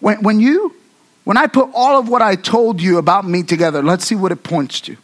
When, 0.01 0.25
when 0.25 0.41
you 0.41 0.75
when 1.27 1.37
I 1.37 1.49
put 1.49 1.71
all 1.75 1.99
of 1.99 2.09
what 2.09 2.23
I 2.23 2.37
told 2.37 2.81
you 2.81 2.99
about 2.99 3.27
me 3.27 3.43
together, 3.43 3.83
let's 3.83 4.07
see 4.07 4.15
what 4.15 4.31
it 4.31 4.45
points 4.45 4.81
to. 4.83 4.97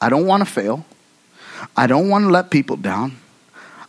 I 0.00 0.08
don't 0.08 0.26
want 0.26 0.46
to 0.46 0.48
fail. 0.48 0.86
I 1.76 1.88
don't 1.88 2.08
want 2.08 2.26
to 2.26 2.30
let 2.30 2.52
people 2.52 2.76
down. 2.76 3.16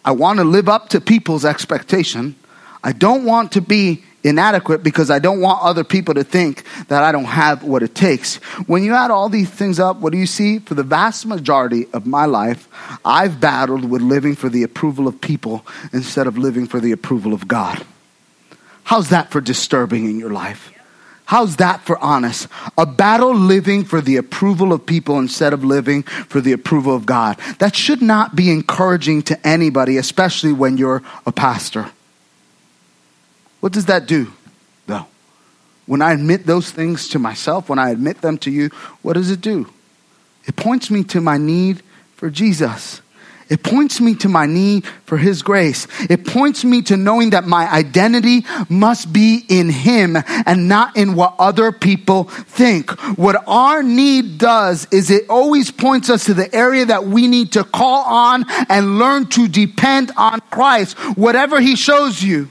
I 0.04 0.10
want 0.14 0.40
to 0.40 0.44
live 0.44 0.68
up 0.68 0.90
to 0.90 1.00
people's 1.00 1.46
expectation. 1.46 2.36
I 2.84 2.94
don't 2.94 3.26
want 3.26 3.52
to 3.52 3.62
be 3.62 4.06
inadequate 4.24 4.82
because 4.82 5.12
I 5.12 5.20
don't 5.20 5.40
want 5.40 5.62
other 5.62 5.84
people 5.84 6.16
to 6.16 6.24
think 6.24 6.64
that 6.88 7.04
I 7.04 7.12
don't 7.12 7.26
have 7.26 7.64
what 7.64 7.84
it 7.84 7.94
takes. 7.94 8.38
When 8.66 8.84
you 8.84 8.96
add 8.96 9.12
all 9.12 9.30
these 9.30 9.52
things 9.52 9.80
up, 9.80 9.98
what 9.98 10.14
do 10.14 10.18
you 10.18 10.26
see? 10.26 10.58
For 10.58 10.74
the 10.74 10.82
vast 10.82 11.28
majority 11.28 11.86
of 11.94 12.08
my 12.08 12.26
life, 12.26 12.68
I've 13.06 13.40
battled 13.40 13.86
with 13.86 14.02
living 14.02 14.36
for 14.36 14.50
the 14.50 14.64
approval 14.64 15.08
of 15.08 15.22
people 15.22 15.64
instead 15.94 16.26
of 16.26 16.40
living 16.40 16.66
for 16.66 16.80
the 16.80 16.92
approval 16.92 17.34
of 17.34 17.48
God. 17.48 17.86
How's 18.86 19.10
that 19.10 19.30
for 19.30 19.42
disturbing 19.42 20.06
in 20.06 20.20
your 20.20 20.32
life? 20.32 20.72
How's 21.28 21.58
that 21.58 21.82
for 21.86 21.98
honest? 22.00 22.48
A 22.78 22.86
battle 22.86 23.36
living 23.36 23.84
for 23.84 24.02
the 24.02 24.18
approval 24.18 24.74
of 24.74 24.86
people 24.86 25.20
instead 25.20 25.54
of 25.54 25.64
living 25.64 26.04
for 26.04 26.42
the 26.42 26.54
approval 26.54 26.96
of 26.96 27.06
God. 27.06 27.38
That 27.60 27.76
should 27.76 28.02
not 28.02 28.36
be 28.36 28.50
encouraging 28.50 29.22
to 29.24 29.48
anybody, 29.48 29.98
especially 29.98 30.54
when 30.54 30.78
you're 30.78 31.04
a 31.26 31.32
pastor. 31.32 31.92
What 33.60 33.74
does 33.74 33.86
that 33.86 34.08
do, 34.08 34.34
though? 34.86 35.06
when 35.88 36.02
I 36.02 36.12
admit 36.12 36.46
those 36.46 36.70
things 36.70 37.08
to 37.10 37.20
myself, 37.20 37.70
when 37.70 37.80
I 37.80 37.90
admit 37.90 38.22
them 38.22 38.38
to 38.40 38.52
you, 38.52 38.70
what 39.02 39.14
does 39.14 39.32
it 39.32 39.42
do? 39.42 39.68
It 40.46 40.56
points 40.56 40.92
me 40.92 41.04
to 41.06 41.22
my 41.22 41.38
need 41.38 41.82
for 42.16 42.30
Jesus. 42.30 43.02
It 43.50 43.64
points 43.64 44.02
me 44.02 44.16
to 44.16 44.30
my 44.30 44.46
need 44.46 44.86
for 45.06 45.18
His 45.18 45.42
grace. 45.42 45.88
It 46.10 46.28
points 46.28 46.66
me 46.66 46.82
to 46.84 46.98
knowing 46.98 47.30
that 47.30 47.46
my 47.46 47.72
identity 47.72 48.46
must 48.70 49.14
be 49.14 49.46
in 49.48 49.70
Him 49.70 50.18
and 50.46 50.68
not 50.68 50.98
in 50.98 51.16
what 51.16 51.36
other 51.40 51.72
people 51.72 52.26
think. 52.26 52.92
What 53.18 53.42
our 53.48 53.82
need 53.84 54.38
does 54.38 54.88
is 54.92 55.10
it 55.10 55.30
always 55.30 55.72
points 55.72 56.10
us 56.10 56.26
to 56.26 56.34
the 56.34 56.54
area 56.54 56.86
that 56.86 57.06
we 57.06 57.28
need 57.28 57.54
to 57.54 57.64
call 57.64 58.04
on 58.04 58.46
and 58.70 59.00
learn 59.00 59.28
to 59.28 59.48
depend 59.48 60.12
on 60.18 60.42
Christ, 60.52 60.98
whatever 61.18 61.62
He 61.62 61.76
shows 61.76 62.22
you. 62.22 62.50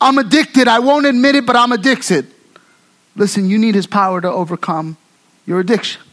I'm 0.00 0.18
addicted. 0.18 0.68
I 0.68 0.78
won't 0.78 1.06
admit 1.06 1.34
it, 1.34 1.46
but 1.46 1.56
I'm 1.56 1.72
addicted. 1.72 2.30
Listen, 3.16 3.48
you 3.48 3.58
need 3.58 3.74
His 3.74 3.86
power 3.86 4.20
to 4.20 4.30
overcome 4.30 4.96
your 5.46 5.60
addiction. 5.60 6.03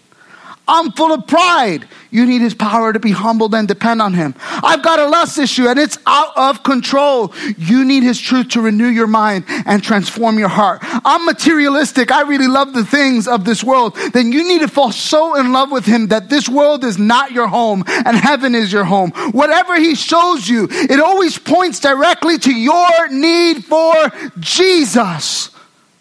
I'm 0.72 0.94
full 0.94 1.12
of 1.12 1.28
pride. 1.28 1.86
You 2.12 2.26
need 2.26 2.40
his 2.40 2.54
power 2.54 2.94
to 2.94 3.00
be 3.00 3.12
humbled 3.12 3.54
and 3.54 3.68
depend 3.68 4.02
on 4.02 4.14
him. 4.14 4.36
I've 4.40 4.82
got 4.82 5.00
a 5.00 5.06
lust 5.06 5.38
issue 5.38 5.68
and 5.68 5.78
it's 5.78 5.98
out 6.08 6.32
of 6.38 6.64
control. 6.64 7.34
You 7.58 7.84
need 7.84 8.04
his 8.04 8.18
truth 8.18 8.50
to 8.50 8.62
renew 8.62 8.88
your 8.88 9.08
mind 9.08 9.44
and 9.50 9.84
transform 9.84 10.40
your 10.40 10.48
heart. 10.48 10.80
I'm 10.82 11.26
materialistic. 11.26 12.10
I 12.10 12.22
really 12.22 12.48
love 12.48 12.72
the 12.72 12.86
things 12.86 13.28
of 13.28 13.44
this 13.44 13.66
world. 13.66 13.98
Then 14.14 14.32
you 14.32 14.48
need 14.48 14.62
to 14.62 14.70
fall 14.70 14.94
so 14.94 15.36
in 15.36 15.52
love 15.52 15.72
with 15.72 15.86
him 15.86 16.08
that 16.08 16.30
this 16.30 16.48
world 16.48 16.86
is 16.86 16.98
not 16.98 17.34
your 17.34 17.48
home 17.48 17.84
and 17.88 18.16
heaven 18.16 18.56
is 18.56 18.72
your 18.72 18.86
home. 18.86 19.12
Whatever 19.32 19.78
he 19.78 19.96
shows 19.96 20.48
you, 20.48 20.70
it 20.72 21.02
always 21.02 21.38
points 21.38 21.82
directly 21.82 22.38
to 22.38 22.54
your 22.54 23.10
need 23.10 23.66
for 23.66 23.94
Jesus, 24.40 25.50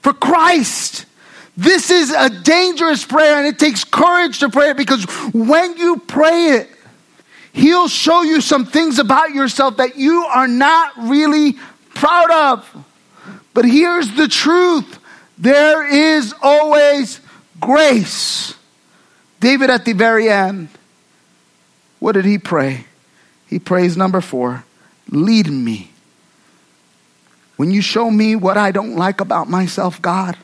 for 0.03 0.13
Christ. 0.13 1.07
This 1.61 1.91
is 1.91 2.11
a 2.11 2.31
dangerous 2.31 3.05
prayer 3.05 3.37
and 3.37 3.47
it 3.47 3.59
takes 3.59 3.85
courage 3.85 4.39
to 4.39 4.49
pray 4.49 4.71
it 4.71 4.79
because 4.79 5.05
when 5.35 5.77
you 5.77 5.99
pray 5.99 6.55
it, 6.55 6.71
He'll 7.53 7.89
show 7.89 8.23
you 8.23 8.41
some 8.41 8.65
things 8.65 8.99
about 8.99 9.33
yourself 9.33 9.77
that 9.77 9.97
you 9.97 10.23
are 10.23 10.49
not 10.49 10.93
really 10.97 11.59
proud 11.95 12.31
of. 12.55 12.85
But 13.53 13.67
here's 13.67 14.15
the 14.15 14.27
truth 14.27 14.99
there 15.37 15.87
is 15.87 16.35
always 16.41 17.21
grace. 17.61 18.55
David 19.41 19.69
at 19.69 19.85
the 19.85 19.93
very 19.93 20.31
end, 20.31 20.69
what 21.99 22.13
did 22.13 22.25
he 22.25 22.39
pray? 22.39 22.87
He 23.49 23.59
prays 23.59 23.99
number 23.99 24.23
four 24.23 24.65
lead 25.11 25.51
me. 25.51 25.91
When 27.59 27.71
you 27.71 27.83
show 27.83 28.11
me 28.11 28.35
what 28.35 28.57
I 28.57 28.71
don't 28.71 28.97
like 28.97 29.21
about 29.21 29.51
myself, 29.51 30.01
God, 30.01 30.39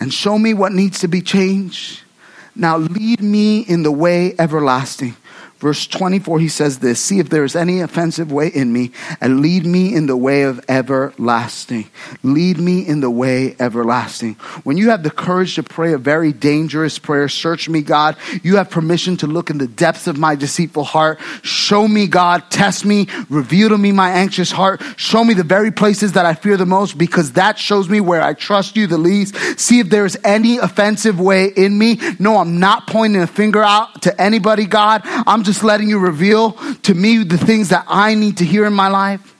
and 0.00 0.12
show 0.12 0.38
me 0.38 0.54
what 0.54 0.72
needs 0.72 1.00
to 1.00 1.08
be 1.08 1.20
changed. 1.20 2.02
Now 2.54 2.78
lead 2.78 3.20
me 3.22 3.60
in 3.60 3.82
the 3.82 3.92
way 3.92 4.34
everlasting. 4.38 5.16
Verse 5.58 5.88
24, 5.88 6.38
he 6.38 6.48
says 6.48 6.78
this 6.78 7.00
See 7.00 7.18
if 7.18 7.30
there 7.30 7.44
is 7.44 7.56
any 7.56 7.80
offensive 7.80 8.30
way 8.30 8.48
in 8.48 8.72
me, 8.72 8.92
and 9.20 9.40
lead 9.40 9.66
me 9.66 9.92
in 9.92 10.06
the 10.06 10.16
way 10.16 10.42
of 10.42 10.64
everlasting. 10.68 11.90
Lead 12.22 12.58
me 12.58 12.86
in 12.86 13.00
the 13.00 13.10
way 13.10 13.56
everlasting. 13.58 14.34
When 14.62 14.76
you 14.76 14.90
have 14.90 15.02
the 15.02 15.10
courage 15.10 15.56
to 15.56 15.64
pray 15.64 15.92
a 15.92 15.98
very 15.98 16.32
dangerous 16.32 16.98
prayer, 17.00 17.28
search 17.28 17.68
me, 17.68 17.82
God, 17.82 18.16
you 18.44 18.56
have 18.56 18.70
permission 18.70 19.16
to 19.18 19.26
look 19.26 19.50
in 19.50 19.58
the 19.58 19.66
depths 19.66 20.06
of 20.06 20.16
my 20.16 20.36
deceitful 20.36 20.84
heart. 20.84 21.18
Show 21.42 21.88
me, 21.88 22.06
God, 22.06 22.44
test 22.50 22.84
me, 22.84 23.08
reveal 23.28 23.70
to 23.70 23.78
me 23.78 23.90
my 23.90 24.10
anxious 24.10 24.52
heart. 24.52 24.80
Show 24.96 25.24
me 25.24 25.34
the 25.34 25.42
very 25.42 25.72
places 25.72 26.12
that 26.12 26.24
I 26.24 26.34
fear 26.34 26.56
the 26.56 26.66
most, 26.66 26.96
because 26.96 27.32
that 27.32 27.58
shows 27.58 27.88
me 27.88 28.00
where 28.00 28.22
I 28.22 28.34
trust 28.34 28.76
you 28.76 28.86
the 28.86 28.98
least. 28.98 29.34
See 29.58 29.80
if 29.80 29.90
there 29.90 30.06
is 30.06 30.16
any 30.22 30.58
offensive 30.58 31.18
way 31.18 31.46
in 31.46 31.76
me. 31.76 31.98
No, 32.20 32.36
I'm 32.36 32.60
not 32.60 32.86
pointing 32.86 33.22
a 33.22 33.26
finger 33.26 33.64
out 33.64 34.02
to 34.02 34.20
anybody, 34.20 34.66
God. 34.66 35.02
I'm 35.04 35.47
just 35.48 35.64
letting 35.64 35.88
you 35.88 35.98
reveal 35.98 36.52
to 36.82 36.94
me 36.94 37.24
the 37.24 37.38
things 37.38 37.70
that 37.70 37.86
I 37.88 38.14
need 38.14 38.36
to 38.36 38.44
hear 38.44 38.66
in 38.66 38.74
my 38.74 38.88
life? 38.88 39.34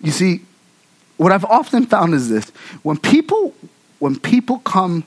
You 0.00 0.12
see, 0.12 0.42
what 1.16 1.32
I've 1.32 1.44
often 1.44 1.86
found 1.86 2.14
is 2.14 2.28
this 2.28 2.50
when 2.84 2.96
people 2.96 3.54
when 3.98 4.16
people 4.16 4.60
come 4.60 5.02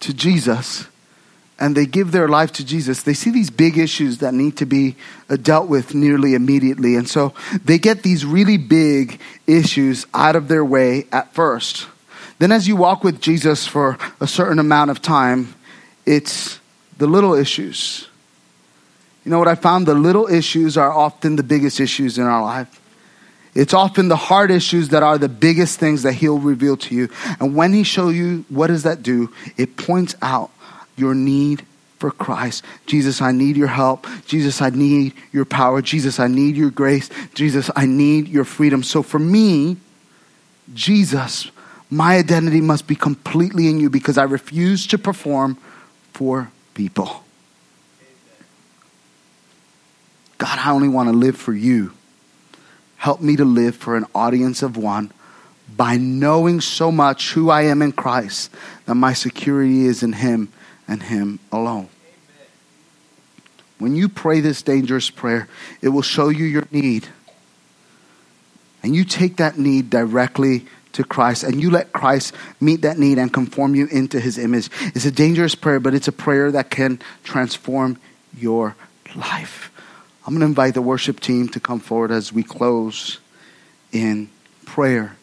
to 0.00 0.14
Jesus 0.14 0.86
and 1.58 1.76
they 1.76 1.84
give 1.84 2.12
their 2.12 2.28
life 2.28 2.50
to 2.52 2.64
Jesus, 2.64 3.02
they 3.02 3.12
see 3.12 3.30
these 3.30 3.50
big 3.50 3.76
issues 3.76 4.18
that 4.18 4.32
need 4.32 4.56
to 4.56 4.64
be 4.64 4.96
dealt 5.42 5.68
with 5.68 5.94
nearly 5.94 6.32
immediately. 6.32 6.96
And 6.96 7.06
so 7.06 7.34
they 7.62 7.78
get 7.78 8.02
these 8.02 8.24
really 8.24 8.56
big 8.56 9.20
issues 9.46 10.06
out 10.14 10.34
of 10.34 10.48
their 10.48 10.64
way 10.64 11.06
at 11.12 11.34
first. 11.34 11.88
Then, 12.38 12.52
as 12.52 12.68
you 12.68 12.76
walk 12.76 13.02
with 13.02 13.20
Jesus 13.20 13.66
for 13.66 13.98
a 14.20 14.26
certain 14.26 14.58
amount 14.58 14.90
of 14.90 15.00
time, 15.00 15.54
it's 16.04 16.60
the 16.98 17.06
little 17.06 17.34
issues. 17.34 18.08
You 19.24 19.30
know 19.30 19.38
what 19.38 19.48
I 19.48 19.54
found? 19.54 19.86
The 19.86 19.94
little 19.94 20.28
issues 20.28 20.76
are 20.76 20.92
often 20.92 21.36
the 21.36 21.42
biggest 21.42 21.80
issues 21.80 22.18
in 22.18 22.24
our 22.24 22.42
life. 22.42 22.80
It's 23.54 23.72
often 23.72 24.08
the 24.08 24.16
hard 24.16 24.50
issues 24.50 24.90
that 24.90 25.02
are 25.02 25.16
the 25.16 25.30
biggest 25.30 25.80
things 25.80 26.02
that 26.02 26.12
He'll 26.12 26.38
reveal 26.38 26.76
to 26.76 26.94
you. 26.94 27.08
And 27.40 27.56
when 27.56 27.72
He 27.72 27.82
shows 27.82 28.14
you, 28.14 28.44
what 28.50 28.66
does 28.66 28.82
that 28.82 29.02
do? 29.02 29.32
It 29.56 29.76
points 29.76 30.14
out 30.20 30.50
your 30.94 31.14
need 31.14 31.64
for 31.98 32.10
Christ. 32.10 32.62
Jesus, 32.84 33.22
I 33.22 33.32
need 33.32 33.56
your 33.56 33.68
help. 33.68 34.06
Jesus, 34.26 34.60
I 34.60 34.68
need 34.68 35.14
your 35.32 35.46
power. 35.46 35.80
Jesus, 35.80 36.20
I 36.20 36.28
need 36.28 36.54
your 36.54 36.70
grace. 36.70 37.08
Jesus, 37.34 37.70
I 37.74 37.86
need 37.86 38.28
your 38.28 38.44
freedom. 38.44 38.82
So 38.82 39.02
for 39.02 39.18
me, 39.18 39.78
Jesus 40.74 41.50
my 41.90 42.16
identity 42.16 42.60
must 42.60 42.86
be 42.86 42.96
completely 42.96 43.68
in 43.68 43.78
you 43.78 43.90
because 43.90 44.18
I 44.18 44.24
refuse 44.24 44.86
to 44.88 44.98
perform 44.98 45.56
for 46.12 46.50
people. 46.74 47.22
God, 50.38 50.58
I 50.58 50.70
only 50.70 50.88
want 50.88 51.08
to 51.08 51.14
live 51.14 51.36
for 51.36 51.52
you. 51.52 51.92
Help 52.96 53.20
me 53.20 53.36
to 53.36 53.44
live 53.44 53.76
for 53.76 53.96
an 53.96 54.06
audience 54.14 54.62
of 54.62 54.76
one 54.76 55.12
by 55.76 55.96
knowing 55.96 56.60
so 56.60 56.90
much 56.90 57.32
who 57.32 57.50
I 57.50 57.62
am 57.62 57.82
in 57.82 57.92
Christ 57.92 58.50
that 58.86 58.94
my 58.94 59.12
security 59.12 59.86
is 59.86 60.02
in 60.02 60.14
Him 60.14 60.52
and 60.86 61.02
Him 61.02 61.38
alone. 61.52 61.88
When 63.78 63.94
you 63.94 64.08
pray 64.08 64.40
this 64.40 64.62
dangerous 64.62 65.10
prayer, 65.10 65.48
it 65.82 65.88
will 65.88 66.02
show 66.02 66.28
you 66.28 66.44
your 66.44 66.66
need. 66.70 67.08
And 68.82 68.94
you 68.94 69.04
take 69.04 69.36
that 69.36 69.58
need 69.58 69.90
directly 69.90 70.66
to 70.96 71.04
Christ 71.04 71.44
and 71.44 71.60
you 71.60 71.70
let 71.70 71.92
Christ 71.92 72.34
meet 72.60 72.82
that 72.82 72.98
need 72.98 73.18
and 73.18 73.32
conform 73.32 73.74
you 73.74 73.86
into 73.86 74.20
his 74.20 74.38
image. 74.38 74.68
It's 74.94 75.04
a 75.04 75.10
dangerous 75.10 75.54
prayer, 75.54 75.80
but 75.80 75.94
it's 75.94 76.08
a 76.08 76.12
prayer 76.12 76.50
that 76.52 76.70
can 76.70 77.00
transform 77.24 77.98
your 78.36 78.76
life. 79.14 79.70
I'm 80.26 80.34
going 80.34 80.40
to 80.40 80.46
invite 80.46 80.74
the 80.74 80.82
worship 80.82 81.20
team 81.20 81.48
to 81.50 81.60
come 81.60 81.78
forward 81.78 82.10
as 82.10 82.32
we 82.32 82.42
close 82.42 83.18
in 83.92 84.28
prayer 84.64 85.16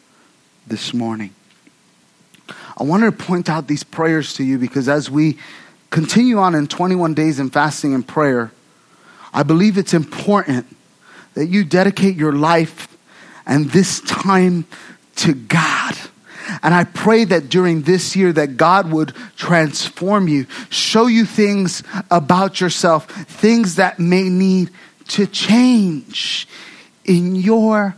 this 0.66 0.94
morning. 0.94 1.34
I 2.76 2.82
wanted 2.84 3.18
to 3.18 3.24
point 3.24 3.48
out 3.48 3.68
these 3.68 3.84
prayers 3.84 4.34
to 4.34 4.44
you 4.44 4.58
because 4.58 4.88
as 4.88 5.10
we 5.10 5.38
continue 5.90 6.38
on 6.38 6.54
in 6.54 6.66
21 6.66 7.14
days 7.14 7.38
in 7.38 7.50
fasting 7.50 7.94
and 7.94 8.06
prayer, 8.06 8.50
I 9.32 9.42
believe 9.42 9.76
it's 9.76 9.94
important 9.94 10.66
that 11.34 11.46
you 11.46 11.64
dedicate 11.64 12.16
your 12.16 12.32
life 12.32 12.88
and 13.46 13.70
this 13.70 14.00
time 14.00 14.66
to 15.16 15.34
God. 15.34 15.96
And 16.62 16.74
I 16.74 16.84
pray 16.84 17.24
that 17.24 17.48
during 17.48 17.82
this 17.82 18.14
year 18.14 18.32
that 18.32 18.56
God 18.56 18.90
would 18.90 19.14
transform 19.36 20.28
you, 20.28 20.46
show 20.70 21.06
you 21.06 21.24
things 21.24 21.82
about 22.10 22.60
yourself, 22.60 23.06
things 23.06 23.76
that 23.76 23.98
may 23.98 24.28
need 24.28 24.70
to 25.08 25.26
change 25.26 26.48
in 27.04 27.34
your 27.34 27.94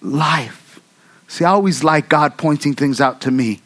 life. 0.00 0.80
See, 1.28 1.44
I 1.44 1.50
always 1.50 1.84
like 1.84 2.08
God 2.08 2.36
pointing 2.36 2.74
things 2.74 3.00
out 3.00 3.20
to 3.22 3.30
me 3.30 3.60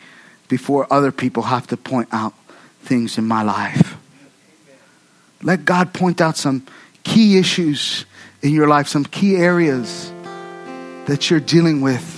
before 0.49 0.87
other 0.93 1.13
people 1.13 1.45
have 1.45 1.67
to 1.69 1.77
point 1.77 2.09
out 2.13 2.35
things 2.83 3.17
in 3.17 3.27
my 3.27 3.43
life. 3.43 3.97
Let 5.43 5.65
God 5.65 5.93
point 5.93 6.21
out 6.21 6.37
some 6.37 6.67
key 7.03 7.39
issues 7.39 8.05
in 8.43 8.53
your 8.53 8.69
life, 8.69 8.89
some 8.89 9.05
key 9.05 9.37
areas 9.37 10.13
that 11.07 11.31
you're 11.31 11.41
dealing 11.41 11.81
with 11.81 12.14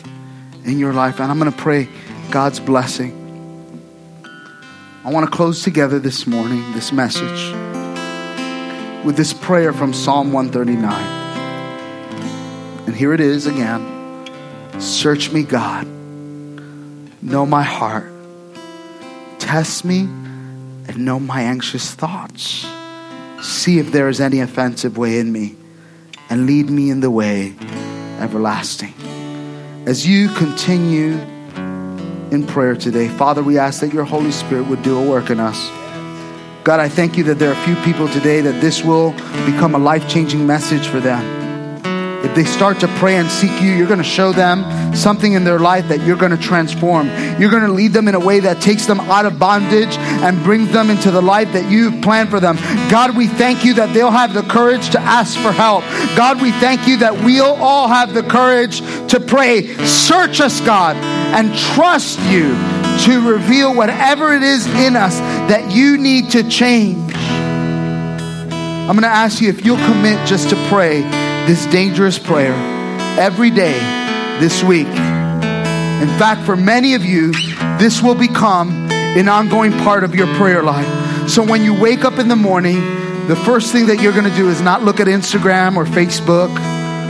in 0.67 0.79
your 0.79 0.93
life. 0.93 1.21
And 1.21 1.31
I'm 1.31 1.39
going 1.39 1.51
to 1.51 1.57
pray 1.57 1.89
God's 2.31 2.61
blessing. 2.61 3.23
I 5.05 5.11
want 5.11 5.25
to 5.31 5.35
close 5.35 5.63
together 5.63 5.99
this 5.99 6.27
morning, 6.27 6.73
this 6.73 6.93
message, 6.93 7.55
with 9.05 9.17
this 9.17 9.33
prayer 9.33 9.73
from 9.73 9.95
Psalm 9.95 10.33
139. 10.33 11.17
And 12.87 12.95
here 12.95 13.13
it 13.13 13.21
is 13.21 13.47
again 13.47 13.95
Search 14.81 15.33
me, 15.33 15.43
God. 15.43 15.87
Know 17.23 17.47
my 17.47 17.63
heart. 17.63 18.13
Test 19.39 19.85
me 19.85 20.01
and 20.01 20.99
know 20.99 21.19
my 21.19 21.43
anxious 21.43 21.95
thoughts. 21.95 22.67
See 23.41 23.79
if 23.79 23.91
there 23.93 24.09
is 24.09 24.21
any 24.21 24.41
offensive 24.41 24.99
way 24.99 25.19
in 25.19 25.33
me 25.33 25.57
and 26.29 26.47
lead 26.47 26.69
me 26.69 26.91
in 26.91 27.01
the 27.01 27.11
way 27.11 27.55
everlasting. 28.21 28.93
As 29.87 30.05
you 30.05 30.29
continue 30.31 31.13
in 32.33 32.45
prayer 32.45 32.75
today, 32.75 33.07
Father, 33.07 33.45
we 33.45 33.57
ask 33.57 33.83
that 33.83 33.93
your 33.93 34.03
Holy 34.03 34.33
Spirit 34.33 34.67
would 34.67 34.83
do 34.83 34.99
a 34.99 35.09
work 35.09 35.31
in 35.31 35.39
us. 35.39 35.71
God, 36.65 36.81
I 36.81 36.89
thank 36.89 37.17
you 37.17 37.23
that 37.23 37.39
there 37.39 37.51
are 37.51 37.53
a 37.53 37.65
few 37.65 37.77
people 37.85 38.09
today 38.09 38.41
that 38.41 38.61
this 38.61 38.83
will 38.83 39.13
become 39.47 39.77
a 39.77 39.79
life 39.79 40.09
changing 40.09 40.45
message 40.45 40.89
for 40.89 40.99
them. 40.99 41.36
If 42.27 42.35
they 42.35 42.43
start 42.43 42.81
to 42.81 42.89
pray 42.99 43.15
and 43.15 43.31
seek 43.31 43.63
you, 43.63 43.71
you're 43.71 43.87
going 43.87 43.99
to 43.99 44.05
show 44.05 44.33
them 44.33 44.97
something 44.97 45.35
in 45.35 45.45
their 45.45 45.61
life 45.61 45.87
that 45.91 46.05
you're 46.05 46.17
going 46.17 46.37
to 46.37 46.37
transform. 46.37 47.07
You're 47.39 47.53
going 47.53 47.63
to 47.63 47.73
lead 47.73 47.93
them 47.93 48.09
in 48.09 48.17
a 48.17 48.21
way 48.21 48.41
that 48.41 48.61
takes 48.61 48.85
them 48.85 48.99
out 48.99 49.27
of 49.27 49.39
bondage 49.39 49.97
and 49.97 50.43
brings 50.43 50.73
them 50.73 50.91
into 50.91 51.13
the 51.13 51.23
life 51.23 51.53
that 51.53 51.71
you've 51.71 52.03
planned 52.03 52.31
for 52.31 52.41
them. 52.41 52.57
God, 52.91 53.17
we 53.17 53.29
thank 53.29 53.65
you 53.65 53.75
that 53.75 53.95
they'll 53.95 54.11
have 54.11 54.35
the 54.35 54.43
courage 54.43 54.91
to 54.91 54.99
ask 54.99 55.39
for 55.39 55.53
help. 55.53 55.85
God, 56.17 56.43
we 56.43 56.51
thank 56.51 56.89
you 56.89 56.97
that 56.97 57.15
we'll 57.15 57.45
all 57.45 57.87
have 57.87 58.13
the 58.13 58.25
courage 58.25 58.81
to 59.11 59.21
pray. 59.21 59.73
Search 59.87 60.41
us, 60.41 60.61
God, 60.63 60.97
and 60.97 61.57
trust 61.57 62.19
you 62.23 62.57
to 63.05 63.31
reveal 63.31 63.73
whatever 63.73 64.35
it 64.35 64.43
is 64.43 64.67
in 64.67 64.97
us 64.97 65.21
that 65.49 65.71
you 65.71 65.97
need 65.97 66.31
to 66.31 66.43
change. 66.51 67.15
I'm 67.15 68.97
going 68.97 69.03
to 69.03 69.07
ask 69.07 69.41
you 69.41 69.49
if 69.49 69.65
you'll 69.65 69.77
commit 69.77 70.27
just 70.27 70.51
to 70.51 70.57
pray 70.69 71.26
this 71.47 71.65
dangerous 71.67 72.19
prayer 72.19 72.55
every 73.19 73.51
day 73.51 73.79
this 74.41 74.65
week. 74.65 74.89
In 74.89 76.09
fact, 76.19 76.45
for 76.45 76.57
many 76.57 76.95
of 76.95 77.05
you, 77.05 77.33
this 77.79 78.03
will 78.03 78.17
become 78.17 78.71
an 78.91 79.29
ongoing 79.29 79.73
part 79.73 80.03
of 80.03 80.15
your 80.15 80.27
prayer 80.35 80.63
life. 80.63 81.31
So 81.31 81.45
when 81.45 81.63
you 81.63 81.73
wake 81.81 82.05
up 82.05 82.19
in 82.19 82.29
the 82.29 82.37
morning, 82.37 82.81
the 83.29 83.37
first 83.37 83.73
thing 83.73 83.87
that 83.87 84.03
you're 84.03 84.13
going 84.13 84.29
to 84.29 84.37
do 84.37 84.49
is 84.51 84.61
not 84.61 84.83
look 84.83 84.99
at 84.99 85.07
Instagram 85.07 85.77
or 85.77 85.85
Facebook 85.85 86.51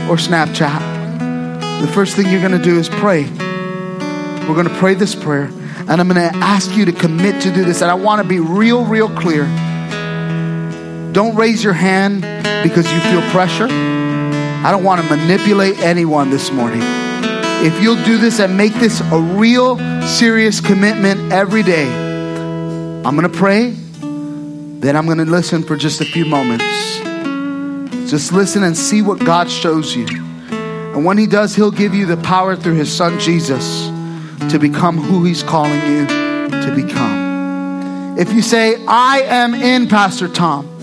or 0.07 0.15
Snapchat. 0.17 1.81
The 1.81 1.87
first 1.87 2.15
thing 2.15 2.29
you're 2.29 2.39
going 2.39 2.57
to 2.57 2.63
do 2.63 2.77
is 2.77 2.89
pray. 2.89 3.23
We're 3.23 4.55
going 4.55 4.69
to 4.69 4.75
pray 4.75 4.93
this 4.93 5.15
prayer, 5.15 5.45
and 5.45 5.99
I'm 5.99 6.07
going 6.07 6.31
to 6.31 6.37
ask 6.37 6.75
you 6.75 6.85
to 6.85 6.91
commit 6.91 7.41
to 7.41 7.51
do 7.51 7.65
this. 7.65 7.81
And 7.81 7.91
I 7.91 7.95
want 7.95 8.21
to 8.21 8.27
be 8.27 8.39
real, 8.39 8.85
real 8.85 9.09
clear. 9.09 9.45
Don't 11.11 11.35
raise 11.35 11.63
your 11.63 11.73
hand 11.73 12.21
because 12.63 12.91
you 12.91 12.99
feel 12.99 13.21
pressure. 13.31 13.67
I 14.65 14.71
don't 14.71 14.83
want 14.83 15.01
to 15.01 15.15
manipulate 15.15 15.79
anyone 15.79 16.29
this 16.29 16.51
morning. 16.51 16.81
If 17.63 17.81
you'll 17.81 18.03
do 18.03 18.17
this 18.17 18.39
and 18.39 18.55
make 18.55 18.73
this 18.73 19.01
a 19.01 19.19
real 19.19 19.77
serious 20.05 20.61
commitment 20.61 21.31
every 21.31 21.63
day, 21.63 21.87
I'm 21.87 23.15
going 23.15 23.31
to 23.31 23.37
pray, 23.37 23.71
then 23.71 24.95
I'm 24.95 25.05
going 25.05 25.17
to 25.19 25.25
listen 25.25 25.63
for 25.63 25.75
just 25.75 26.01
a 26.01 26.05
few 26.05 26.25
moments. 26.25 26.99
Just 28.11 28.31
listen 28.31 28.63
and 28.63 28.77
see 28.77 29.01
what 29.01 29.19
God 29.19 29.49
shows 29.49 29.95
you. 29.95 30.05
And 30.07 31.03
when 31.03 31.17
He 31.17 31.27
does, 31.27 31.55
He'll 31.55 31.71
give 31.71 31.93
you 31.93 32.05
the 32.05 32.17
power 32.17 32.55
through 32.55 32.75
His 32.75 32.91
Son 32.91 33.19
Jesus 33.19 33.87
to 34.51 34.57
become 34.59 34.97
who 34.97 35.23
He's 35.23 35.43
calling 35.43 35.81
you 35.85 36.07
to 36.07 36.73
become. 36.75 38.17
If 38.17 38.33
you 38.33 38.41
say, 38.41 38.83
I 38.87 39.21
am 39.21 39.53
in 39.53 39.87
Pastor 39.87 40.27
Tom, 40.27 40.76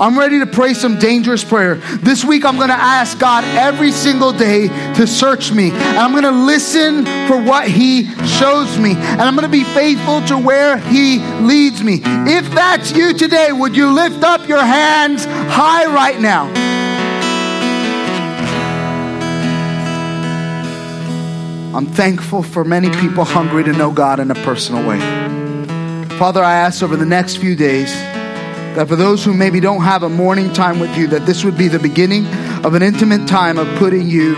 I'm 0.00 0.18
ready 0.18 0.40
to 0.40 0.46
pray 0.46 0.74
some 0.74 0.98
dangerous 0.98 1.44
prayer. 1.44 1.76
This 1.76 2.24
week, 2.24 2.44
I'm 2.44 2.56
going 2.56 2.68
to 2.68 2.74
ask 2.74 3.16
God 3.16 3.44
every 3.44 3.92
single 3.92 4.32
day 4.32 4.66
to 4.94 5.06
search 5.06 5.52
me. 5.52 5.70
And 5.70 5.98
I'm 5.98 6.10
going 6.10 6.24
to 6.24 6.32
listen 6.32 7.04
for 7.28 7.40
what 7.40 7.68
He 7.68 8.06
shows 8.26 8.76
me. 8.76 8.94
And 8.96 9.22
I'm 9.22 9.36
going 9.36 9.44
to 9.44 9.52
be 9.52 9.62
faithful 9.62 10.20
to 10.26 10.38
where 10.38 10.78
He 10.78 11.18
leads 11.40 11.82
me. 11.82 12.00
If 12.02 12.50
that's 12.50 12.90
you 12.92 13.14
today, 13.14 13.52
would 13.52 13.76
you 13.76 13.92
lift 13.92 14.24
up 14.24 14.48
your 14.48 14.64
hands 14.64 15.26
high 15.26 15.86
right 15.86 16.20
now? 16.20 16.46
I'm 21.76 21.86
thankful 21.86 22.42
for 22.42 22.64
many 22.64 22.90
people 23.00 23.24
hungry 23.24 23.62
to 23.64 23.72
know 23.72 23.92
God 23.92 24.18
in 24.18 24.30
a 24.30 24.34
personal 24.36 24.88
way. 24.88 24.98
Father, 26.18 26.42
I 26.42 26.54
ask 26.54 26.82
over 26.82 26.96
the 26.96 27.06
next 27.06 27.36
few 27.36 27.54
days 27.54 27.92
that 28.74 28.88
for 28.88 28.96
those 28.96 29.24
who 29.24 29.32
maybe 29.32 29.60
don't 29.60 29.82
have 29.82 30.02
a 30.02 30.08
morning 30.08 30.52
time 30.52 30.80
with 30.80 30.96
you, 30.96 31.06
that 31.08 31.26
this 31.26 31.44
would 31.44 31.56
be 31.56 31.68
the 31.68 31.78
beginning 31.78 32.26
of 32.64 32.74
an 32.74 32.82
intimate 32.82 33.28
time 33.28 33.56
of 33.56 33.68
putting 33.78 34.08
you 34.08 34.34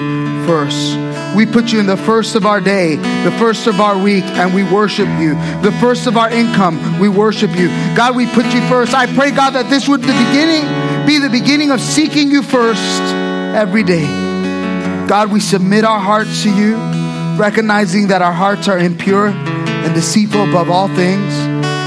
first. 0.46 0.98
We 1.34 1.46
put 1.46 1.72
you 1.72 1.80
in 1.80 1.86
the 1.86 1.96
first 1.96 2.34
of 2.34 2.44
our 2.44 2.60
day, 2.60 2.96
the 2.96 3.34
first 3.38 3.66
of 3.66 3.80
our 3.80 3.96
week, 3.98 4.24
and 4.24 4.54
we 4.54 4.62
worship 4.62 5.08
you. 5.18 5.34
The 5.62 5.74
first 5.80 6.06
of 6.06 6.16
our 6.16 6.30
income, 6.30 7.00
we 7.00 7.08
worship 7.08 7.50
you. 7.56 7.68
God, 7.96 8.14
we 8.14 8.26
put 8.26 8.46
you 8.54 8.60
first. 8.68 8.94
I 8.94 9.06
pray, 9.14 9.30
God, 9.30 9.50
that 9.50 9.70
this 9.70 9.88
would 9.88 10.02
the 10.02 10.06
beginning 10.06 11.06
be 11.06 11.18
the 11.18 11.30
beginning 11.30 11.70
of 11.70 11.80
seeking 11.80 12.30
you 12.30 12.42
first 12.42 13.00
every 13.54 13.84
day. 13.84 14.06
God, 15.06 15.30
we 15.30 15.40
submit 15.40 15.84
our 15.84 16.00
hearts 16.00 16.42
to 16.42 16.54
you, 16.54 16.76
recognizing 17.38 18.08
that 18.08 18.20
our 18.20 18.32
hearts 18.32 18.68
are 18.68 18.78
impure 18.78 19.28
and 19.28 19.94
deceitful 19.94 20.48
above 20.48 20.68
all 20.68 20.88
things, 20.88 21.34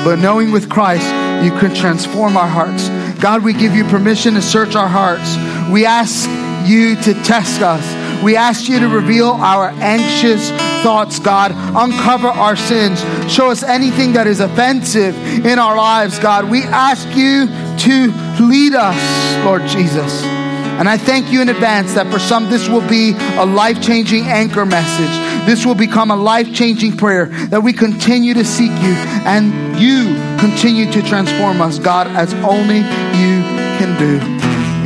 but 0.04 0.16
knowing 0.18 0.52
with 0.52 0.70
Christ 0.70 1.19
you 1.44 1.52
can 1.52 1.74
transform 1.74 2.38
our 2.38 2.48
hearts. 2.48 2.90
God, 3.20 3.44
we 3.44 3.54
give 3.54 3.74
you 3.74 3.84
permission 3.86 4.34
to 4.36 4.42
search 4.42 4.76
our 4.76 4.88
hearts. 4.88 5.36
We 5.72 5.86
ask 5.86 6.30
you 6.70 6.96
to 6.96 7.14
test 7.24 7.62
us. 7.62 8.24
We 8.24 8.36
ask 8.36 8.68
you 8.68 8.80
to 8.80 8.88
reveal 8.88 9.30
our 9.30 9.70
anxious 9.70 10.50
thoughts, 10.84 11.20
God. 11.20 11.52
Uncover 11.52 12.28
our 12.28 12.56
sins. 12.56 13.00
Show 13.32 13.50
us 13.50 13.64
anything 13.64 14.14
that 14.14 14.28
is 14.28 14.42
offensive 14.42 15.16
in 15.46 15.60
our 15.60 15.78
lives, 15.78 16.20
God. 16.20 16.50
We 16.50 16.64
ask 16.64 17.08
you 17.16 17.48
to 17.48 18.44
lead 18.44 18.74
us, 18.74 19.46
Lord 19.46 19.66
Jesus. 19.68 20.24
And 20.24 20.88
I 20.88 20.98
thank 20.98 21.32
you 21.32 21.42
in 21.42 21.50
advance 21.50 21.94
that 21.96 22.12
for 22.12 22.20
some, 22.20 22.50
this 22.50 22.70
will 22.70 22.88
be 22.88 23.14
a 23.38 23.46
life 23.46 23.82
changing 23.82 24.26
anchor 24.26 24.66
message. 24.66 25.46
This 25.46 25.66
will 25.66 25.76
become 25.76 26.12
a 26.12 26.16
life 26.16 26.54
changing 26.54 26.98
prayer 26.98 27.26
that 27.48 27.64
we 27.64 27.74
continue 27.74 28.34
to 28.34 28.46
seek 28.46 28.72
you 28.72 28.94
and 29.26 29.80
you 29.80 30.29
continue 30.40 30.92
to 30.92 31.02
transform 31.02 31.62
us, 31.62 31.80
God, 31.80 32.08
as 32.08 32.34
only 32.36 32.78
you 32.78 33.42
can 33.78 33.98
do. 34.00 34.20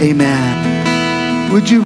Amen. 0.03 1.51
Would 1.51 1.69
you 1.69 1.82